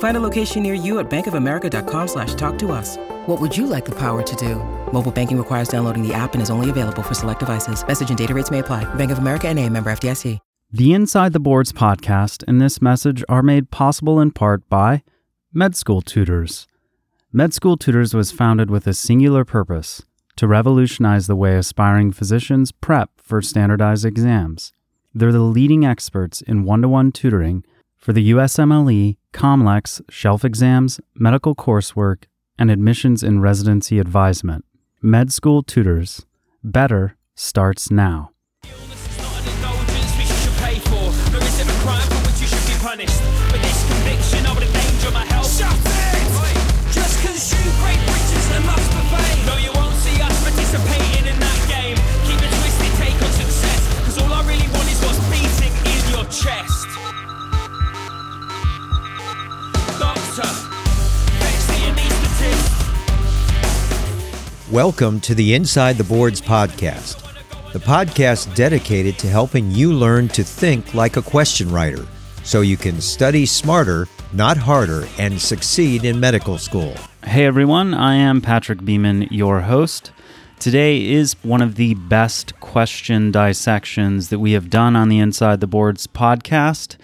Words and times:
Find 0.00 0.16
a 0.16 0.20
location 0.20 0.62
near 0.62 0.74
you 0.74 0.98
at 0.98 1.08
bankofamerica.com 1.08 2.08
slash 2.08 2.34
talk 2.34 2.58
to 2.58 2.72
us. 2.72 2.98
What 3.26 3.40
would 3.40 3.56
you 3.56 3.66
like 3.66 3.86
the 3.86 3.98
power 3.98 4.22
to 4.22 4.36
do? 4.36 4.56
Mobile 4.92 5.12
banking 5.12 5.38
requires 5.38 5.68
downloading 5.68 6.06
the 6.06 6.12
app 6.12 6.34
and 6.34 6.42
is 6.42 6.50
only 6.50 6.68
available 6.68 7.02
for 7.02 7.14
select 7.14 7.40
devices. 7.40 7.86
Message 7.86 8.10
and 8.10 8.18
data 8.18 8.34
rates 8.34 8.50
may 8.50 8.58
apply. 8.58 8.92
Bank 8.94 9.10
of 9.10 9.18
America 9.18 9.48
and 9.48 9.58
a 9.58 9.66
member 9.66 9.90
FDIC. 9.90 10.38
The 10.72 10.94
Inside 10.94 11.32
the 11.32 11.40
Boards 11.40 11.72
podcast 11.72 12.44
and 12.46 12.60
this 12.60 12.80
message 12.80 13.24
are 13.28 13.42
made 13.42 13.72
possible 13.72 14.20
in 14.20 14.30
part 14.30 14.68
by 14.68 15.02
Med 15.52 15.74
School 15.74 16.00
Tutors. 16.00 16.68
Med 17.32 17.52
School 17.52 17.76
Tutors 17.76 18.14
was 18.14 18.30
founded 18.30 18.70
with 18.70 18.86
a 18.86 18.94
singular 18.94 19.44
purpose 19.44 20.02
to 20.36 20.46
revolutionize 20.46 21.26
the 21.26 21.34
way 21.34 21.56
aspiring 21.56 22.12
physicians 22.12 22.70
prep 22.70 23.10
for 23.16 23.42
standardized 23.42 24.04
exams. 24.04 24.72
They're 25.12 25.32
the 25.32 25.40
leading 25.40 25.84
experts 25.84 26.40
in 26.40 26.62
one 26.62 26.82
to 26.82 26.88
one 26.88 27.10
tutoring 27.10 27.64
for 28.00 28.12
the 28.12 28.30
USMLE, 28.30 29.16
COMLEX, 29.32 30.00
shelf 30.08 30.44
exams, 30.44 31.00
medical 31.14 31.54
coursework, 31.54 32.24
and 32.58 32.70
admissions 32.70 33.22
and 33.22 33.42
residency 33.42 33.98
advisement. 33.98 34.64
Med 35.02 35.32
School 35.32 35.62
Tutors. 35.62 36.26
Better 36.62 37.16
starts 37.34 37.90
now. 37.90 38.30
Welcome 64.70 65.18
to 65.22 65.34
the 65.34 65.54
Inside 65.54 65.96
the 65.96 66.04
Boards 66.04 66.40
podcast, 66.40 67.20
the 67.72 67.80
podcast 67.80 68.54
dedicated 68.54 69.18
to 69.18 69.26
helping 69.26 69.68
you 69.72 69.92
learn 69.92 70.28
to 70.28 70.44
think 70.44 70.94
like 70.94 71.16
a 71.16 71.22
question 71.22 71.68
writer 71.72 72.06
so 72.44 72.60
you 72.60 72.76
can 72.76 73.00
study 73.00 73.46
smarter, 73.46 74.06
not 74.32 74.56
harder, 74.56 75.08
and 75.18 75.40
succeed 75.40 76.04
in 76.04 76.20
medical 76.20 76.56
school. 76.56 76.94
Hey 77.24 77.46
everyone, 77.46 77.94
I 77.94 78.14
am 78.14 78.40
Patrick 78.40 78.84
Beeman, 78.84 79.22
your 79.32 79.62
host. 79.62 80.12
Today 80.60 81.04
is 81.04 81.34
one 81.42 81.62
of 81.62 81.74
the 81.74 81.94
best 81.94 82.60
question 82.60 83.32
dissections 83.32 84.28
that 84.28 84.38
we 84.38 84.52
have 84.52 84.70
done 84.70 84.94
on 84.94 85.08
the 85.08 85.18
Inside 85.18 85.58
the 85.58 85.66
Boards 85.66 86.06
podcast. 86.06 86.94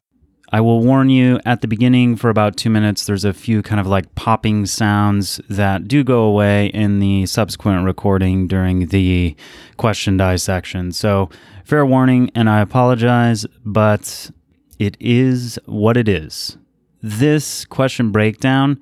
I 0.53 0.61
will 0.61 0.81
warn 0.81 1.11
you 1.11 1.41
at 1.45 1.61
the 1.61 1.67
beginning 1.67 2.15
for 2.15 2.31
about 2.31 2.57
two 2.57 2.71
minutes, 2.71 3.05
there's 3.05 3.25
a 3.25 3.33
few 3.33 3.63
kind 3.63 3.81
of 3.81 3.87
like 3.89 4.15
popping 4.15 4.65
sounds 4.67 5.41
that 5.49 5.89
do 5.89 6.05
go 6.05 6.23
away 6.23 6.67
in 6.67 7.01
the 7.01 7.27
subsequent 7.27 7.85
recording 7.85 8.47
during 8.47 8.87
the 8.87 9.35
question 9.77 10.17
dissection. 10.17 10.93
So, 10.93 11.31
fair 11.65 11.85
warning, 11.85 12.31
and 12.35 12.49
I 12.49 12.61
apologize, 12.61 13.45
but 13.65 14.31
it 14.79 14.97
is 15.01 15.59
what 15.67 15.97
it 15.97 16.09
is. 16.09 16.57
This 17.03 17.65
question 17.65 18.13
breakdown 18.13 18.81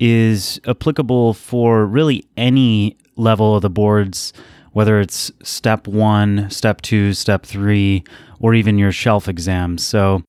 is 0.00 0.60
applicable 0.66 1.34
for 1.34 1.84
really 1.84 2.24
any 2.38 2.96
level 3.16 3.54
of 3.54 3.62
the 3.62 3.70
boards, 3.70 4.32
whether 4.72 4.98
it's 4.98 5.30
step 5.42 5.86
one, 5.86 6.48
step 6.48 6.80
two, 6.80 7.12
step 7.12 7.44
three, 7.44 8.02
or 8.40 8.54
even 8.54 8.78
your 8.78 8.92
shelf 8.92 9.28
exams. 9.28 9.86
So, 9.86 10.22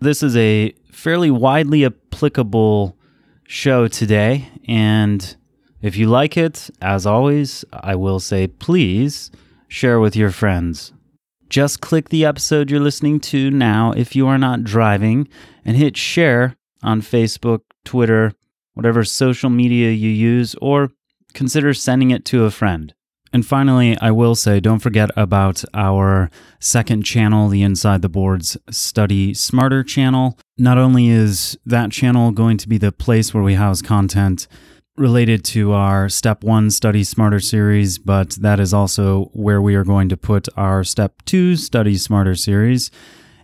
this 0.00 0.22
is 0.22 0.36
a 0.36 0.72
fairly 0.90 1.30
widely 1.30 1.84
applicable 1.84 2.96
show 3.46 3.88
today. 3.88 4.48
And 4.66 5.36
if 5.82 5.96
you 5.96 6.08
like 6.08 6.36
it, 6.36 6.70
as 6.80 7.06
always, 7.06 7.64
I 7.72 7.94
will 7.94 8.20
say 8.20 8.46
please 8.46 9.30
share 9.68 10.00
with 10.00 10.16
your 10.16 10.30
friends. 10.30 10.92
Just 11.48 11.80
click 11.80 12.08
the 12.08 12.24
episode 12.24 12.70
you're 12.70 12.80
listening 12.80 13.20
to 13.20 13.50
now 13.50 13.92
if 13.92 14.16
you 14.16 14.26
are 14.26 14.38
not 14.38 14.64
driving 14.64 15.28
and 15.64 15.76
hit 15.76 15.96
share 15.96 16.56
on 16.82 17.00
Facebook, 17.00 17.60
Twitter, 17.84 18.32
whatever 18.72 19.04
social 19.04 19.50
media 19.50 19.90
you 19.90 20.10
use, 20.10 20.54
or 20.60 20.90
consider 21.32 21.74
sending 21.74 22.10
it 22.10 22.24
to 22.26 22.44
a 22.44 22.50
friend. 22.50 22.94
And 23.34 23.44
finally, 23.44 23.98
I 24.00 24.12
will 24.12 24.36
say 24.36 24.60
don't 24.60 24.78
forget 24.78 25.10
about 25.16 25.64
our 25.74 26.30
second 26.60 27.02
channel, 27.02 27.48
the 27.48 27.64
Inside 27.64 28.00
the 28.00 28.08
Boards 28.08 28.56
Study 28.70 29.34
Smarter 29.34 29.82
channel. 29.82 30.38
Not 30.56 30.78
only 30.78 31.08
is 31.08 31.58
that 31.66 31.90
channel 31.90 32.30
going 32.30 32.58
to 32.58 32.68
be 32.68 32.78
the 32.78 32.92
place 32.92 33.34
where 33.34 33.42
we 33.42 33.54
house 33.54 33.82
content 33.82 34.46
related 34.96 35.44
to 35.46 35.72
our 35.72 36.08
Step 36.08 36.44
1 36.44 36.70
Study 36.70 37.02
Smarter 37.02 37.40
series, 37.40 37.98
but 37.98 38.30
that 38.40 38.60
is 38.60 38.72
also 38.72 39.24
where 39.32 39.60
we 39.60 39.74
are 39.74 39.82
going 39.82 40.08
to 40.10 40.16
put 40.16 40.48
our 40.56 40.84
Step 40.84 41.20
2 41.24 41.56
Study 41.56 41.96
Smarter 41.96 42.36
series. 42.36 42.92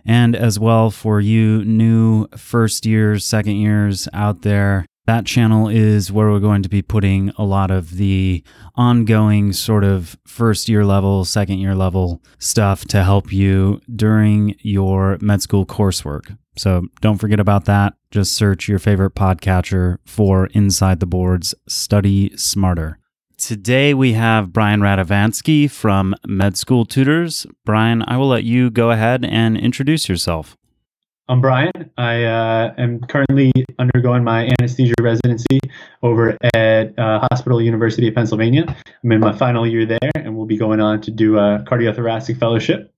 And 0.05 0.37
as 0.37 0.57
well 0.57 0.89
for 0.89 1.19
you 1.19 1.65
new 1.65 2.27
first 2.37 2.85
years, 2.85 3.25
second 3.25 3.57
years 3.57 4.07
out 4.13 4.43
there, 4.43 4.85
that 5.11 5.25
channel 5.25 5.67
is 5.67 6.09
where 6.09 6.29
we're 6.29 6.39
going 6.39 6.63
to 6.63 6.69
be 6.69 6.81
putting 6.81 7.33
a 7.37 7.43
lot 7.43 7.69
of 7.69 7.97
the 7.97 8.41
ongoing 8.75 9.51
sort 9.51 9.83
of 9.83 10.17
first 10.25 10.69
year 10.69 10.85
level, 10.85 11.25
second 11.25 11.57
year 11.57 11.75
level 11.75 12.23
stuff 12.39 12.85
to 12.85 13.03
help 13.03 13.33
you 13.33 13.81
during 13.93 14.55
your 14.61 15.17
med 15.19 15.41
school 15.41 15.65
coursework. 15.65 16.37
So 16.55 16.83
don't 17.01 17.17
forget 17.17 17.41
about 17.41 17.65
that. 17.65 17.93
Just 18.09 18.37
search 18.37 18.69
your 18.69 18.79
favorite 18.79 19.13
podcatcher 19.13 19.97
for 20.05 20.45
Inside 20.53 21.01
the 21.01 21.05
Boards 21.05 21.53
Study 21.67 22.31
Smarter. 22.37 22.97
Today 23.37 23.93
we 23.93 24.13
have 24.13 24.53
Brian 24.53 24.79
Radvansky 24.79 25.69
from 25.69 26.15
Med 26.25 26.55
School 26.55 26.85
Tutors. 26.85 27.45
Brian, 27.65 28.01
I 28.07 28.15
will 28.15 28.29
let 28.29 28.45
you 28.45 28.69
go 28.69 28.91
ahead 28.91 29.25
and 29.25 29.57
introduce 29.57 30.07
yourself. 30.07 30.55
I'm 31.31 31.39
Brian. 31.39 31.71
I 31.97 32.25
uh, 32.25 32.73
am 32.77 32.99
currently 32.99 33.53
undergoing 33.79 34.21
my 34.21 34.53
anesthesia 34.59 34.95
residency 34.99 35.61
over 36.03 36.37
at 36.53 36.99
uh, 36.99 37.25
Hospital 37.31 37.61
University 37.61 38.09
of 38.09 38.15
Pennsylvania. 38.15 38.65
I'm 39.01 39.11
in 39.13 39.21
my 39.21 39.31
final 39.31 39.65
year 39.65 39.85
there, 39.85 40.11
and 40.13 40.35
we'll 40.35 40.45
be 40.45 40.57
going 40.57 40.81
on 40.81 40.99
to 40.99 41.09
do 41.09 41.37
a 41.37 41.63
cardiothoracic 41.65 42.37
fellowship 42.37 42.93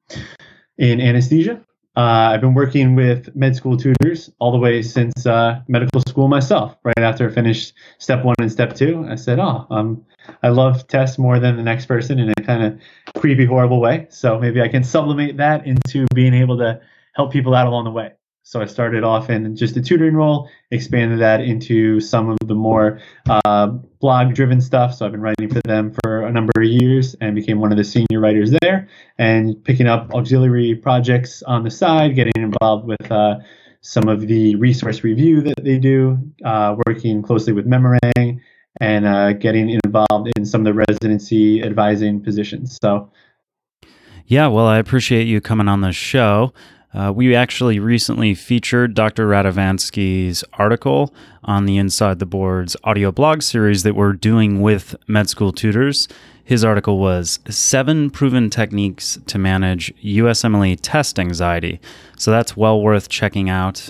in 0.80 1.00
anesthesia. 1.00 1.62
Uh, 1.96 2.32
I've 2.34 2.42
been 2.42 2.56
working 2.56 2.96
with 2.96 3.36
med 3.36 3.56
school 3.56 3.78
tutors 3.78 4.32
all 4.40 4.52
the 4.52 4.58
way 4.58 4.82
since 4.82 5.28
uh, 5.28 5.62
medical 5.68 6.02
school 6.02 6.28
myself. 6.28 6.76
Right 6.84 6.98
after 6.98 7.30
I 7.30 7.32
finished 7.32 7.74
step 8.00 8.26
one 8.26 8.34
and 8.40 8.52
step 8.52 8.74
two, 8.74 9.06
I 9.08 9.14
said, 9.14 9.38
"Oh, 9.38 9.68
um, 9.70 10.04
I 10.42 10.50
love 10.50 10.88
tests 10.88 11.20
more 11.20 11.40
than 11.40 11.56
the 11.56 11.62
next 11.62 11.86
person 11.86 12.18
in 12.18 12.32
a 12.32 12.42
kind 12.42 12.64
of 12.64 12.80
creepy, 13.22 13.46
horrible 13.46 13.80
way. 13.80 14.08
So 14.10 14.40
maybe 14.40 14.60
I 14.60 14.70
can 14.70 14.84
sublimate 14.84 15.38
that 15.38 15.68
into 15.68 16.08
being 16.16 16.34
able 16.34 16.58
to 16.58 16.82
help 17.14 17.32
people 17.32 17.54
out 17.54 17.68
along 17.68 17.84
the 17.84 17.92
way." 17.92 18.14
So 18.46 18.62
I 18.62 18.66
started 18.66 19.06
off 19.06 19.30
in 19.30 19.56
just 19.56 19.78
a 19.78 19.82
tutoring 19.82 20.16
role, 20.16 20.50
expanded 20.70 21.20
that 21.22 21.40
into 21.40 22.02
some 22.02 22.30
of 22.30 22.38
the 22.46 22.54
more 22.54 23.00
uh, 23.30 23.68
blog 23.68 24.34
driven 24.36 24.60
stuff. 24.60 24.94
So 24.94 25.06
I've 25.06 25.14
been 25.14 25.22
writing 25.22 25.50
for 25.50 25.62
them 25.62 25.96
for 26.04 26.26
a 26.26 26.32
number 26.32 26.52
of 26.58 26.66
years 26.66 27.16
and 27.22 27.36
became 27.36 27.62
one 27.62 27.72
of 27.72 27.78
the 27.78 27.86
senior 27.86 28.20
writers 28.20 28.52
there 28.62 28.90
and 29.18 29.64
picking 29.64 29.88
up 29.88 30.14
auxiliary 30.14 30.76
projects 30.76 31.42
on 31.44 31.64
the 31.64 31.72
side, 31.72 32.16
getting 32.16 32.34
involved 32.36 32.86
with 32.86 33.10
uh, 33.10 33.36
some 33.80 34.10
of 34.10 34.28
the 34.28 34.56
resource 34.58 35.06
review 35.06 35.42
that 35.42 35.64
they 35.64 35.80
do, 35.80 36.18
uh, 36.44 36.76
working 36.86 37.22
closely 37.22 37.54
with 37.54 37.66
Memorang 37.66 38.42
and 38.82 39.06
uh, 39.06 39.32
getting 39.34 39.70
involved 39.86 40.30
in 40.36 40.46
some 40.46 40.62
of 40.62 40.66
the 40.66 40.84
residency 40.90 41.64
advising 41.64 42.22
positions. 42.22 42.78
So 42.82 43.10
Yeah, 44.26 44.48
well, 44.48 44.68
I 44.68 44.80
appreciate 44.80 45.28
you 45.28 45.40
coming 45.40 45.70
on 45.70 45.80
the 45.80 45.94
show. 45.94 46.54
Uh, 46.94 47.12
we 47.14 47.34
actually 47.34 47.80
recently 47.80 48.36
featured 48.36 48.94
Dr. 48.94 49.28
Radvansky's 49.28 50.44
article 50.54 51.14
on 51.44 51.66
the 51.66 51.78
Inside 51.78 52.20
the 52.20 52.26
Boards 52.26 52.76
audio 52.84 53.12
blog 53.12 53.42
series 53.42 53.82
that 53.84 53.96
we're 53.96 54.14
doing 54.14 54.62
with 54.62 54.96
med 55.08 55.28
school 55.28 55.52
tutors. 55.52 56.08
His 56.44 56.64
article 56.64 57.00
was 57.00 57.40
Seven 57.50 58.12
Proven 58.12 58.50
Techniques 58.50 59.18
to 59.26 59.40
Manage 59.40 59.94
USMLE 60.04 60.78
Test 60.82 61.18
Anxiety. 61.18 61.80
So 62.18 62.30
that's 62.32 62.56
well 62.56 62.82
worth 62.82 63.10
checking 63.10 63.50
out. 63.50 63.90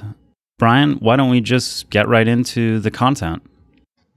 Brian, 0.58 0.94
why 0.94 1.18
don't 1.18 1.30
we 1.30 1.42
just 1.42 1.90
get 1.90 2.08
right 2.08 2.28
into 2.28 2.80
the 2.80 2.92
content? 2.92 3.44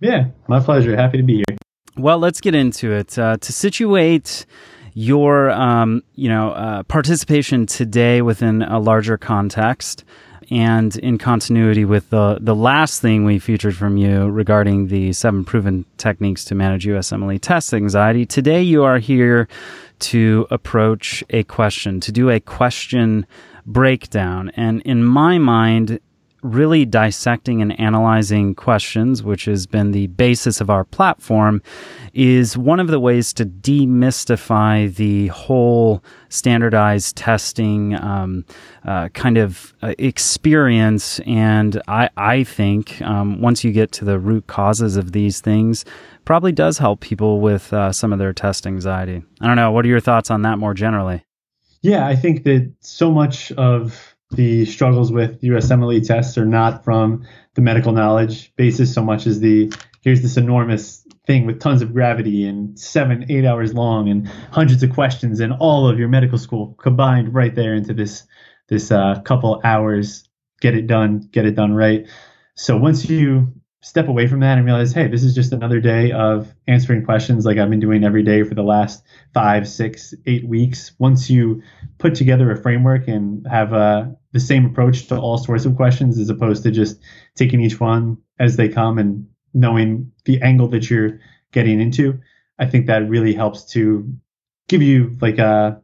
Yeah, 0.01 0.27
my 0.47 0.61
pleasure. 0.61 0.95
Happy 0.95 1.17
to 1.17 1.25
be 1.25 1.43
here. 1.49 1.57
Well, 1.97 2.19
let's 2.19 2.43
get 2.43 2.55
into 2.55 2.93
it. 2.93 3.19
Uh, 3.19 3.39
to 3.39 3.53
situate 3.53 4.45
your, 4.99 5.51
um, 5.51 6.03
you 6.15 6.27
know, 6.27 6.53
uh, 6.53 6.83
participation 6.85 7.67
today 7.67 8.23
within 8.23 8.63
a 8.63 8.79
larger 8.79 9.19
context, 9.19 10.05
and 10.51 10.97
in 10.97 11.19
continuity 11.19 11.85
with 11.85 12.09
the 12.09 12.39
the 12.41 12.55
last 12.55 13.03
thing 13.03 13.23
we 13.23 13.39
featured 13.39 13.77
from 13.77 13.99
you 13.99 14.27
regarding 14.31 14.87
the 14.87 15.13
seven 15.13 15.45
proven 15.45 15.85
techniques 15.99 16.47
to 16.47 16.55
manage 16.55 16.87
USMLE 16.87 17.39
test 17.43 17.75
anxiety, 17.75 18.25
today 18.25 18.63
you 18.63 18.85
are 18.85 18.99
here 18.99 19.49
to 19.99 20.47
approach 20.51 21.23
a 21.29 21.45
question, 21.45 22.01
to 22.01 22.11
do 22.11 22.31
a 22.31 22.41
question 22.41 23.27
breakdown, 23.67 24.51
and 24.57 24.81
in 24.83 25.05
my 25.05 25.37
mind, 25.37 26.01
really 26.43 26.85
dissecting 26.85 27.61
and 27.61 27.79
analyzing 27.81 28.55
questions, 28.55 29.23
which 29.23 29.47
has 29.47 29.67
been 29.67 29.93
the 29.93 30.07
basis 30.09 30.61
of 30.61 30.71
our 30.71 30.85
platform, 30.85 31.63
is 32.13 32.57
one 32.57 32.81
of 32.81 32.89
the 32.89 33.01
ways 33.01 33.33
to 33.35 33.45
demystify 33.45 34.95
the 34.95 35.29
whole 35.29 36.03
standardized 36.29 37.17
testing 37.17 37.95
um, 37.97 38.45
uh, 38.85 39.09
kind 39.11 39.39
of 39.39 39.75
uh, 39.83 39.95
experience. 39.99 41.21
And 41.21 41.81
I, 41.89 42.11
I 42.17 42.45
think 42.45 43.01
um, 43.03 43.41
once 43.41 43.65
you 43.65 43.73
get 43.73 43.93
to 43.93 44.05
the 44.05 44.19
root 44.19 44.47
causes 44.47 44.97
of 44.97 45.13
these 45.13 45.41
things, 45.41 45.85
probably 46.25 46.53
does 46.53 46.79
help 46.79 47.01
people 47.01 47.41
with 47.41 47.73
uh, 47.73 47.93
some 47.93 48.13
of 48.13 48.19
their 48.19 48.33
test 48.33 48.67
anxiety. 48.67 49.23
I 49.41 49.47
don't 49.47 49.57
know. 49.57 49.71
What 49.71 49.85
are 49.85 49.89
your 49.89 50.01
thoughts 50.01 50.31
on 50.31 50.43
that 50.43 50.59
more 50.59 50.75
generally? 50.75 51.25
Yeah, 51.83 52.07
I 52.07 52.17
think 52.17 52.45
that 52.45 52.73
so 52.81 53.13
much 53.13 53.53
of 53.53 54.16
the 54.31 54.65
struggles 54.65 55.13
with 55.13 55.41
USMLE 55.43 56.07
tests 56.07 56.37
are 56.37 56.47
not 56.47 56.85
from 56.85 57.27
the 57.55 57.63
medical 57.63 57.93
knowledge 57.93 58.55
basis 58.57 58.93
so 58.93 59.03
much 59.03 59.27
as 59.27 59.41
the 59.41 59.73
here's 60.03 60.23
this 60.23 60.37
enormous 60.37 61.07
thing 61.27 61.47
with 61.47 61.61
tons 61.61 61.83
of 61.83 61.93
gravity 61.93 62.47
and 62.47 62.79
seven, 62.79 63.27
eight 63.29 63.45
hours 63.45 63.75
long 63.75 64.09
and 64.09 64.29
hundreds 64.53 64.83
of 64.83 64.93
questions 64.93 65.41
and 65.41 65.53
all 65.53 65.89
of 65.89 65.99
your 65.99 66.09
medical 66.09 66.39
school 66.39 66.75
combined 66.79 67.35
right 67.35 67.55
there 67.55 67.75
into 67.75 67.93
this 67.93 68.25
this 68.69 68.91
uh, 68.91 69.21
couple 69.25 69.61
hours. 69.65 70.29
Get 70.61 70.75
it 70.75 70.87
done, 70.87 71.29
get 71.33 71.45
it 71.45 71.55
done 71.55 71.75
right. 71.75 72.09
So 72.55 72.77
once 72.77 73.09
you 73.09 73.53
step 73.87 74.09
away 74.09 74.27
from 74.27 74.41
that 74.41 74.59
and 74.59 74.67
realize, 74.67 74.93
hey, 74.93 75.07
this 75.07 75.23
is 75.23 75.33
just 75.33 75.53
another 75.53 75.81
day 75.81 76.11
of 76.11 76.53
answering 76.67 77.05
questions 77.05 77.45
like 77.45 77.57
I've 77.57 77.71
been 77.71 77.79
doing 77.79 78.03
every 78.03 78.25
day 78.25 78.43
for 78.43 78.57
the 78.57 78.65
last 78.65 79.05
five, 79.33 79.69
six, 79.69 80.13
eight 80.27 80.45
weeks. 80.45 80.91
Once 80.99 81.31
you 81.31 81.63
put 81.99 82.17
together 82.17 82.51
a 82.51 82.61
framework 82.61 83.07
and 83.07 83.47
have 83.47 83.73
uh, 83.73 84.07
the 84.33 84.41
same 84.41 84.67
approach 84.67 85.07
to 85.07 85.17
all 85.17 85.39
sorts 85.39 85.67
of 85.67 85.77
questions 85.77 86.19
as 86.19 86.29
opposed 86.29 86.65
to 86.65 86.73
just 86.73 87.01
taking 87.37 87.61
each 87.61 87.79
one 87.79 88.19
as 88.41 88.57
they 88.57 88.69
come 88.69 88.99
and 88.99 89.29
knowing 89.55 90.11
the 90.25 90.43
angle 90.43 90.67
that 90.67 90.91
you're 90.91 91.21
getting 91.53 91.81
into, 91.81 92.19
I 92.59 92.67
think 92.67 92.87
that 92.87 93.09
really 93.09 93.35
helps 93.35 93.67
to 93.75 94.13
give 94.67 94.83
you 94.83 95.17
like 95.21 95.39
uh, 95.39 95.77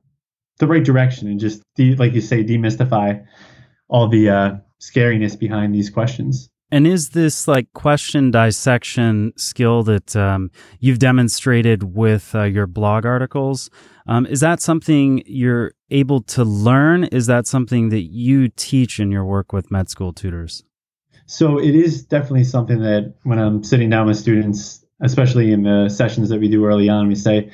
the 0.58 0.66
right 0.66 0.84
direction 0.84 1.28
and 1.28 1.38
just, 1.38 1.62
de- 1.76 1.94
like 1.94 2.14
you 2.14 2.20
say, 2.20 2.42
demystify 2.42 3.24
all 3.86 4.08
the 4.08 4.28
uh, 4.28 4.56
scariness 4.80 5.38
behind 5.38 5.72
these 5.72 5.88
questions. 5.88 6.48
And 6.72 6.86
is 6.86 7.10
this 7.10 7.46
like 7.46 7.70
question 7.74 8.30
dissection 8.30 9.34
skill 9.36 9.82
that 9.82 10.16
um, 10.16 10.50
you've 10.80 10.98
demonstrated 10.98 11.94
with 11.94 12.34
uh, 12.34 12.44
your 12.44 12.66
blog 12.66 13.04
articles? 13.04 13.68
Um, 14.06 14.24
is 14.24 14.40
that 14.40 14.62
something 14.62 15.22
you're 15.26 15.72
able 15.90 16.22
to 16.22 16.44
learn? 16.44 17.04
Is 17.04 17.26
that 17.26 17.46
something 17.46 17.90
that 17.90 18.04
you 18.04 18.48
teach 18.48 18.98
in 18.98 19.12
your 19.12 19.26
work 19.26 19.52
with 19.52 19.70
med 19.70 19.90
school 19.90 20.14
tutors? 20.14 20.64
So 21.26 21.58
it 21.58 21.74
is 21.74 22.04
definitely 22.04 22.44
something 22.44 22.80
that 22.80 23.16
when 23.24 23.38
I'm 23.38 23.62
sitting 23.62 23.90
down 23.90 24.06
with 24.06 24.16
students, 24.16 24.82
especially 25.02 25.52
in 25.52 25.64
the 25.64 25.90
sessions 25.90 26.30
that 26.30 26.40
we 26.40 26.48
do 26.48 26.64
early 26.64 26.88
on, 26.88 27.06
we 27.06 27.16
say, 27.16 27.50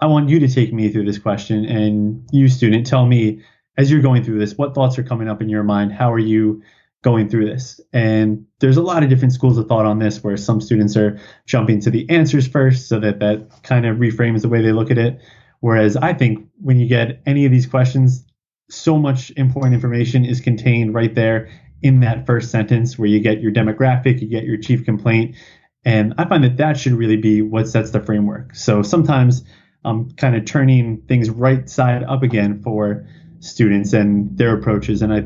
I 0.00 0.06
want 0.06 0.28
you 0.28 0.38
to 0.40 0.48
take 0.48 0.70
me 0.70 0.90
through 0.90 1.06
this 1.06 1.18
question. 1.18 1.64
And 1.64 2.28
you, 2.30 2.48
student, 2.48 2.86
tell 2.86 3.06
me 3.06 3.40
as 3.78 3.90
you're 3.90 4.02
going 4.02 4.22
through 4.22 4.38
this, 4.38 4.58
what 4.58 4.74
thoughts 4.74 4.98
are 4.98 5.02
coming 5.02 5.30
up 5.30 5.40
in 5.40 5.48
your 5.48 5.62
mind? 5.62 5.92
How 5.92 6.12
are 6.12 6.18
you 6.18 6.62
going 7.04 7.28
through 7.28 7.44
this. 7.44 7.80
And 7.92 8.46
there's 8.60 8.78
a 8.78 8.82
lot 8.82 9.02
of 9.02 9.10
different 9.10 9.34
schools 9.34 9.58
of 9.58 9.68
thought 9.68 9.84
on 9.84 9.98
this 9.98 10.24
where 10.24 10.38
some 10.38 10.60
students 10.60 10.96
are 10.96 11.20
jumping 11.46 11.80
to 11.82 11.90
the 11.90 12.08
answers 12.08 12.48
first 12.48 12.88
so 12.88 12.98
that 12.98 13.20
that 13.20 13.62
kind 13.62 13.84
of 13.84 13.98
reframes 13.98 14.40
the 14.40 14.48
way 14.48 14.62
they 14.62 14.72
look 14.72 14.90
at 14.90 14.96
it. 14.96 15.20
Whereas 15.60 15.96
I 15.96 16.14
think 16.14 16.48
when 16.62 16.80
you 16.80 16.88
get 16.88 17.20
any 17.26 17.44
of 17.44 17.52
these 17.52 17.66
questions, 17.66 18.24
so 18.70 18.98
much 18.98 19.30
important 19.36 19.74
information 19.74 20.24
is 20.24 20.40
contained 20.40 20.94
right 20.94 21.14
there 21.14 21.50
in 21.82 22.00
that 22.00 22.24
first 22.24 22.50
sentence 22.50 22.98
where 22.98 23.08
you 23.08 23.20
get 23.20 23.42
your 23.42 23.52
demographic, 23.52 24.22
you 24.22 24.28
get 24.28 24.44
your 24.44 24.56
chief 24.56 24.86
complaint. 24.86 25.36
And 25.84 26.14
I 26.16 26.24
find 26.24 26.42
that 26.42 26.56
that 26.56 26.78
should 26.78 26.94
really 26.94 27.18
be 27.18 27.42
what 27.42 27.68
sets 27.68 27.90
the 27.90 28.00
framework. 28.00 28.54
So 28.54 28.82
sometimes 28.82 29.44
I'm 29.84 30.10
kind 30.12 30.34
of 30.34 30.46
turning 30.46 31.02
things 31.02 31.28
right 31.28 31.68
side 31.68 32.02
up 32.02 32.22
again 32.22 32.62
for 32.62 33.06
students 33.40 33.92
and 33.92 34.38
their 34.38 34.56
approaches. 34.56 35.02
And 35.02 35.12
I 35.12 35.24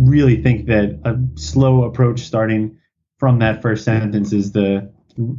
really 0.00 0.42
think 0.42 0.66
that 0.66 0.98
a 1.04 1.18
slow 1.38 1.84
approach 1.84 2.20
starting 2.20 2.76
from 3.18 3.38
that 3.40 3.60
first 3.60 3.84
sentence 3.84 4.32
is 4.32 4.52
the 4.52 4.90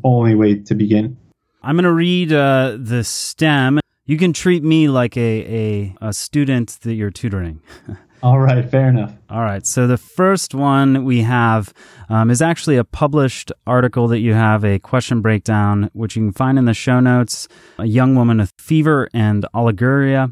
only 0.03 0.35
way 0.35 0.59
to 0.59 0.75
begin. 0.75 1.17
I'm 1.63 1.75
going 1.75 1.83
to 1.83 1.93
read 1.93 2.31
uh, 2.31 2.77
the 2.79 3.03
stem. 3.03 3.79
You 4.05 4.17
can 4.17 4.33
treat 4.33 4.63
me 4.63 4.87
like 4.87 5.17
a, 5.17 5.95
a, 6.01 6.09
a 6.09 6.13
student 6.13 6.79
that 6.81 6.93
you're 6.93 7.11
tutoring. 7.11 7.61
All 8.23 8.39
right, 8.39 8.69
fair 8.69 8.87
enough. 8.87 9.15
All 9.31 9.41
right, 9.41 9.65
so 9.65 9.87
the 9.87 9.97
first 9.97 10.53
one 10.53 11.05
we 11.05 11.21
have 11.21 11.73
um, 12.07 12.29
is 12.29 12.39
actually 12.39 12.77
a 12.77 12.83
published 12.83 13.51
article 13.65 14.07
that 14.09 14.19
you 14.19 14.35
have 14.35 14.63
a 14.63 14.77
question 14.77 15.21
breakdown, 15.21 15.89
which 15.93 16.15
you 16.15 16.21
can 16.21 16.31
find 16.31 16.59
in 16.59 16.65
the 16.65 16.75
show 16.75 16.99
notes. 16.99 17.47
A 17.79 17.87
young 17.87 18.13
woman 18.13 18.37
with 18.37 18.53
fever 18.59 19.09
and 19.11 19.43
oliguria 19.55 20.31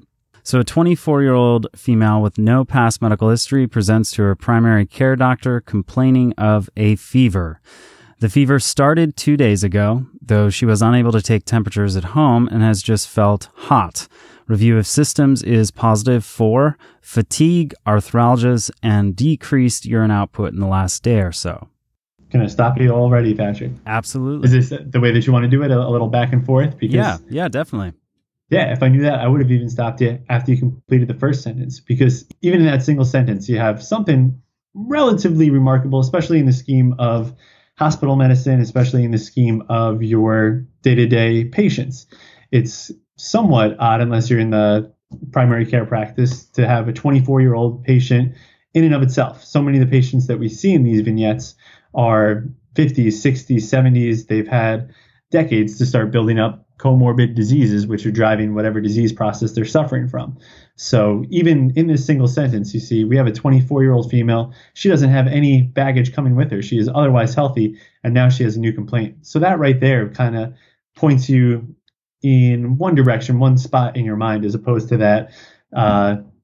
so, 0.50 0.62
a 0.62 0.64
24 0.64 1.22
year 1.22 1.36
old 1.36 1.68
female 1.76 2.24
with 2.24 2.40
no 2.40 2.66
past 2.66 3.04
medical 3.04 3.30
history 3.30 3.68
presents 3.68 4.10
to 4.14 4.24
her 4.24 4.34
primary 4.34 4.88
care 4.88 5.16
doctor 5.16 5.62
complaining 5.62 6.34
of 6.40 6.72
a 6.76 6.96
fever. 6.96 7.62
The 8.20 8.30
fever 8.30 8.60
started 8.60 9.16
two 9.16 9.38
days 9.38 9.64
ago, 9.64 10.08
though 10.20 10.50
she 10.50 10.66
was 10.66 10.82
unable 10.82 11.12
to 11.12 11.22
take 11.22 11.46
temperatures 11.46 11.96
at 11.96 12.04
home 12.04 12.48
and 12.48 12.64
has 12.64 12.82
just 12.82 13.08
felt 13.08 13.48
hot. 13.54 14.08
Review 14.48 14.76
of 14.80 14.88
systems 14.88 15.44
is 15.44 15.70
positive 15.70 16.26
for 16.26 16.80
fatigue, 17.00 17.76
arthralgias, 17.86 18.72
and 18.82 19.16
decreased 19.16 19.86
urine 19.86 20.10
output 20.10 20.52
in 20.52 20.60
the 20.60 20.66
last 20.66 21.04
day 21.04 21.22
or 21.22 21.32
so. 21.32 21.68
Can 22.32 22.42
I 22.42 22.48
stop 22.48 22.80
you 22.80 22.90
already, 22.90 23.36
Patrick? 23.36 23.74
Absolutely. 23.86 24.48
Is 24.48 24.70
this 24.70 24.80
the 24.84 25.00
way 25.00 25.12
that 25.12 25.28
you 25.28 25.32
want 25.32 25.44
to 25.44 25.48
do 25.50 25.62
it? 25.62 25.70
A, 25.70 25.78
a 25.78 25.92
little 25.92 26.10
back 26.10 26.34
and 26.34 26.44
forth? 26.44 26.76
Because 26.80 26.96
yeah, 26.96 27.18
yeah, 27.30 27.48
definitely 27.50 27.94
yeah, 28.50 28.74
if 28.74 28.82
I 28.82 28.88
knew 28.88 29.04
that, 29.04 29.20
I 29.20 29.28
would 29.28 29.42
have 29.42 29.52
even 29.52 29.70
stopped 29.70 30.02
you 30.02 30.20
after 30.28 30.52
you 30.52 30.58
completed 30.58 31.08
the 31.08 31.14
first 31.14 31.44
sentence 31.44 31.80
because 31.80 32.26
even 32.42 32.62
in 32.62 32.66
that 32.66 32.84
single 32.84 33.06
sentence, 33.06 33.48
you 33.48 33.58
have 33.60 33.84
something 33.84 34.42
relatively 34.74 35.50
remarkable, 35.50 36.00
especially 36.00 36.40
in 36.40 36.46
the 36.46 36.54
scheme 36.54 36.96
of 36.98 37.34
hospital 37.78 38.16
medicine, 38.16 38.60
especially 38.60 39.04
in 39.04 39.12
the 39.12 39.18
scheme 39.18 39.64
of 39.70 40.02
your 40.02 40.66
day 40.82 40.96
to 40.96 41.06
day 41.06 41.46
patients. 41.46 42.08
It's 42.52 42.92
somewhat 43.18 43.76
odd, 43.80 44.02
unless 44.02 44.30
you're 44.30 44.40
in 44.40 44.50
the 44.50 44.94
primary 45.32 45.66
care 45.66 45.86
practice, 45.86 46.46
to 46.52 46.68
have 46.68 46.88
a 46.88 46.94
24 46.94 47.42
year 47.42 47.54
old 47.54 47.84
patient 47.84 48.34
in 48.74 48.84
and 48.84 48.96
of 48.96 49.04
itself. 49.04 49.44
So 49.44 49.62
many 49.62 49.80
of 49.80 49.86
the 49.86 49.92
patients 49.92 50.28
that 50.28 50.40
we 50.40 50.50
see 50.50 50.74
in 50.74 50.84
these 50.84 51.02
vignettes 51.02 51.56
are 51.94 52.46
50s, 52.76 53.08
60s, 53.08 53.64
70s. 53.64 54.28
They've 54.28 54.48
had 54.48 54.94
decades 55.32 55.78
to 55.78 55.86
start 55.86 56.12
building 56.12 56.40
up 56.40 56.69
comorbid 56.80 57.36
diseases, 57.36 57.86
which 57.86 58.06
are 58.06 58.12
driving 58.12 58.56
whatever 58.56 58.80
disease 58.80 59.12
process 59.12 59.52
they're 59.52 59.66
suffering 59.66 60.08
from. 60.08 60.38
So 60.76 61.26
even 61.30 61.74
in 61.76 61.88
this 61.88 62.06
single 62.06 62.28
sentence, 62.28 62.74
you 62.74 62.80
see, 62.80 63.04
we 63.04 63.18
have 63.18 63.28
a 63.28 63.32
24 63.32 63.84
year 63.84 63.92
old 63.92 64.10
female. 64.10 64.54
She 64.74 64.90
doesn't 64.90 65.10
have 65.10 65.28
any 65.28 65.62
baggage 65.62 66.14
coming 66.14 66.36
with 66.36 66.50
her. 66.52 66.62
She 66.62 66.80
is 66.80 66.90
otherwise 66.94 67.36
healthy, 67.36 67.78
and 68.04 68.14
now 68.14 68.30
she 68.30 68.44
has 68.44 68.56
a 68.56 68.60
new 68.60 68.72
complaint. 68.72 69.28
So 69.28 69.40
that 69.40 69.60
right 69.60 69.80
there 69.80 70.10
kind 70.10 70.38
of 70.38 70.54
points 70.96 71.30
you 71.30 71.76
in 72.22 72.78
one 72.78 72.96
direction, 72.96 73.40
one 73.40 73.58
spot 73.58 73.98
in 73.98 74.06
your 74.06 74.18
mind, 74.18 74.46
as 74.46 74.56
opposed 74.56 74.90
to 74.90 74.98
that 74.98 75.32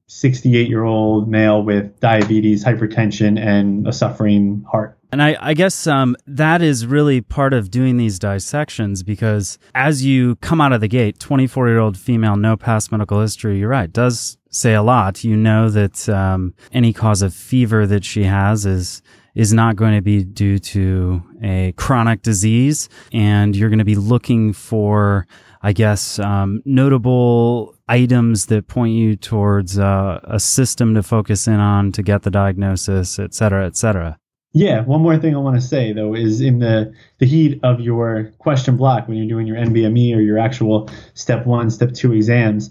68 0.08 0.66
uh, 0.66 0.68
year 0.68 0.84
old 0.84 1.28
male 1.28 1.62
with 1.62 1.98
diabetes, 2.00 2.64
hypertension, 2.64 3.38
and 3.38 3.88
a 3.88 3.92
suffering 3.92 4.64
heart. 4.70 4.98
And 5.16 5.22
I, 5.22 5.34
I 5.40 5.54
guess 5.54 5.86
um, 5.86 6.14
that 6.26 6.60
is 6.60 6.84
really 6.84 7.22
part 7.22 7.54
of 7.54 7.70
doing 7.70 7.96
these 7.96 8.18
dissections 8.18 9.02
because 9.02 9.58
as 9.74 10.04
you 10.04 10.36
come 10.42 10.60
out 10.60 10.74
of 10.74 10.82
the 10.82 10.88
gate, 10.88 11.18
24 11.18 11.68
year 11.68 11.78
old 11.78 11.96
female, 11.96 12.36
no 12.36 12.54
past 12.54 12.92
medical 12.92 13.22
history, 13.22 13.58
you're 13.58 13.70
right, 13.70 13.90
does 13.90 14.36
say 14.50 14.74
a 14.74 14.82
lot. 14.82 15.24
You 15.24 15.34
know 15.34 15.70
that 15.70 16.06
um, 16.10 16.52
any 16.70 16.92
cause 16.92 17.22
of 17.22 17.32
fever 17.32 17.86
that 17.86 18.04
she 18.04 18.24
has 18.24 18.66
is 18.66 19.00
is 19.34 19.54
not 19.54 19.74
going 19.74 19.94
to 19.94 20.02
be 20.02 20.22
due 20.22 20.58
to 20.58 21.22
a 21.42 21.72
chronic 21.78 22.20
disease, 22.20 22.90
and 23.10 23.56
you're 23.56 23.70
going 23.70 23.78
to 23.78 23.86
be 23.86 23.96
looking 23.96 24.52
for, 24.52 25.26
I 25.62 25.72
guess, 25.72 26.18
um, 26.18 26.60
notable 26.66 27.74
items 27.88 28.46
that 28.46 28.66
point 28.68 28.92
you 28.92 29.16
towards 29.16 29.78
uh, 29.78 30.20
a 30.24 30.38
system 30.38 30.94
to 30.94 31.02
focus 31.02 31.48
in 31.48 31.58
on 31.58 31.90
to 31.92 32.02
get 32.02 32.20
the 32.20 32.30
diagnosis, 32.30 33.18
et 33.18 33.32
cetera, 33.32 33.64
et 33.64 33.76
cetera. 33.76 34.18
Yeah, 34.56 34.84
one 34.84 35.02
more 35.02 35.18
thing 35.18 35.34
I 35.34 35.38
want 35.38 35.56
to 35.56 35.60
say 35.60 35.92
though 35.92 36.14
is 36.14 36.40
in 36.40 36.60
the 36.60 36.94
the 37.18 37.26
heat 37.26 37.60
of 37.62 37.78
your 37.78 38.32
question 38.38 38.78
block 38.78 39.06
when 39.06 39.18
you're 39.18 39.28
doing 39.28 39.46
your 39.46 39.58
NBME 39.58 40.16
or 40.16 40.20
your 40.20 40.38
actual 40.38 40.88
step 41.12 41.44
one, 41.44 41.68
step 41.68 41.92
two 41.92 42.14
exams, 42.14 42.70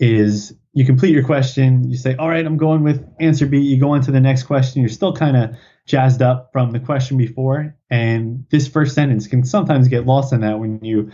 is 0.00 0.54
you 0.72 0.86
complete 0.86 1.12
your 1.12 1.24
question, 1.24 1.90
you 1.90 1.98
say, 1.98 2.16
all 2.16 2.30
right, 2.30 2.46
I'm 2.46 2.56
going 2.56 2.82
with 2.82 3.06
answer 3.20 3.44
B. 3.44 3.58
You 3.58 3.78
go 3.78 3.90
on 3.90 4.00
to 4.04 4.10
the 4.10 4.20
next 4.20 4.44
question. 4.44 4.80
You're 4.80 4.88
still 4.88 5.12
kind 5.12 5.36
of 5.36 5.50
jazzed 5.84 6.22
up 6.22 6.52
from 6.54 6.70
the 6.70 6.80
question 6.80 7.18
before, 7.18 7.76
and 7.90 8.46
this 8.50 8.66
first 8.66 8.94
sentence 8.94 9.26
can 9.26 9.44
sometimes 9.44 9.88
get 9.88 10.06
lost 10.06 10.32
in 10.32 10.40
that 10.40 10.58
when 10.58 10.82
you 10.82 11.10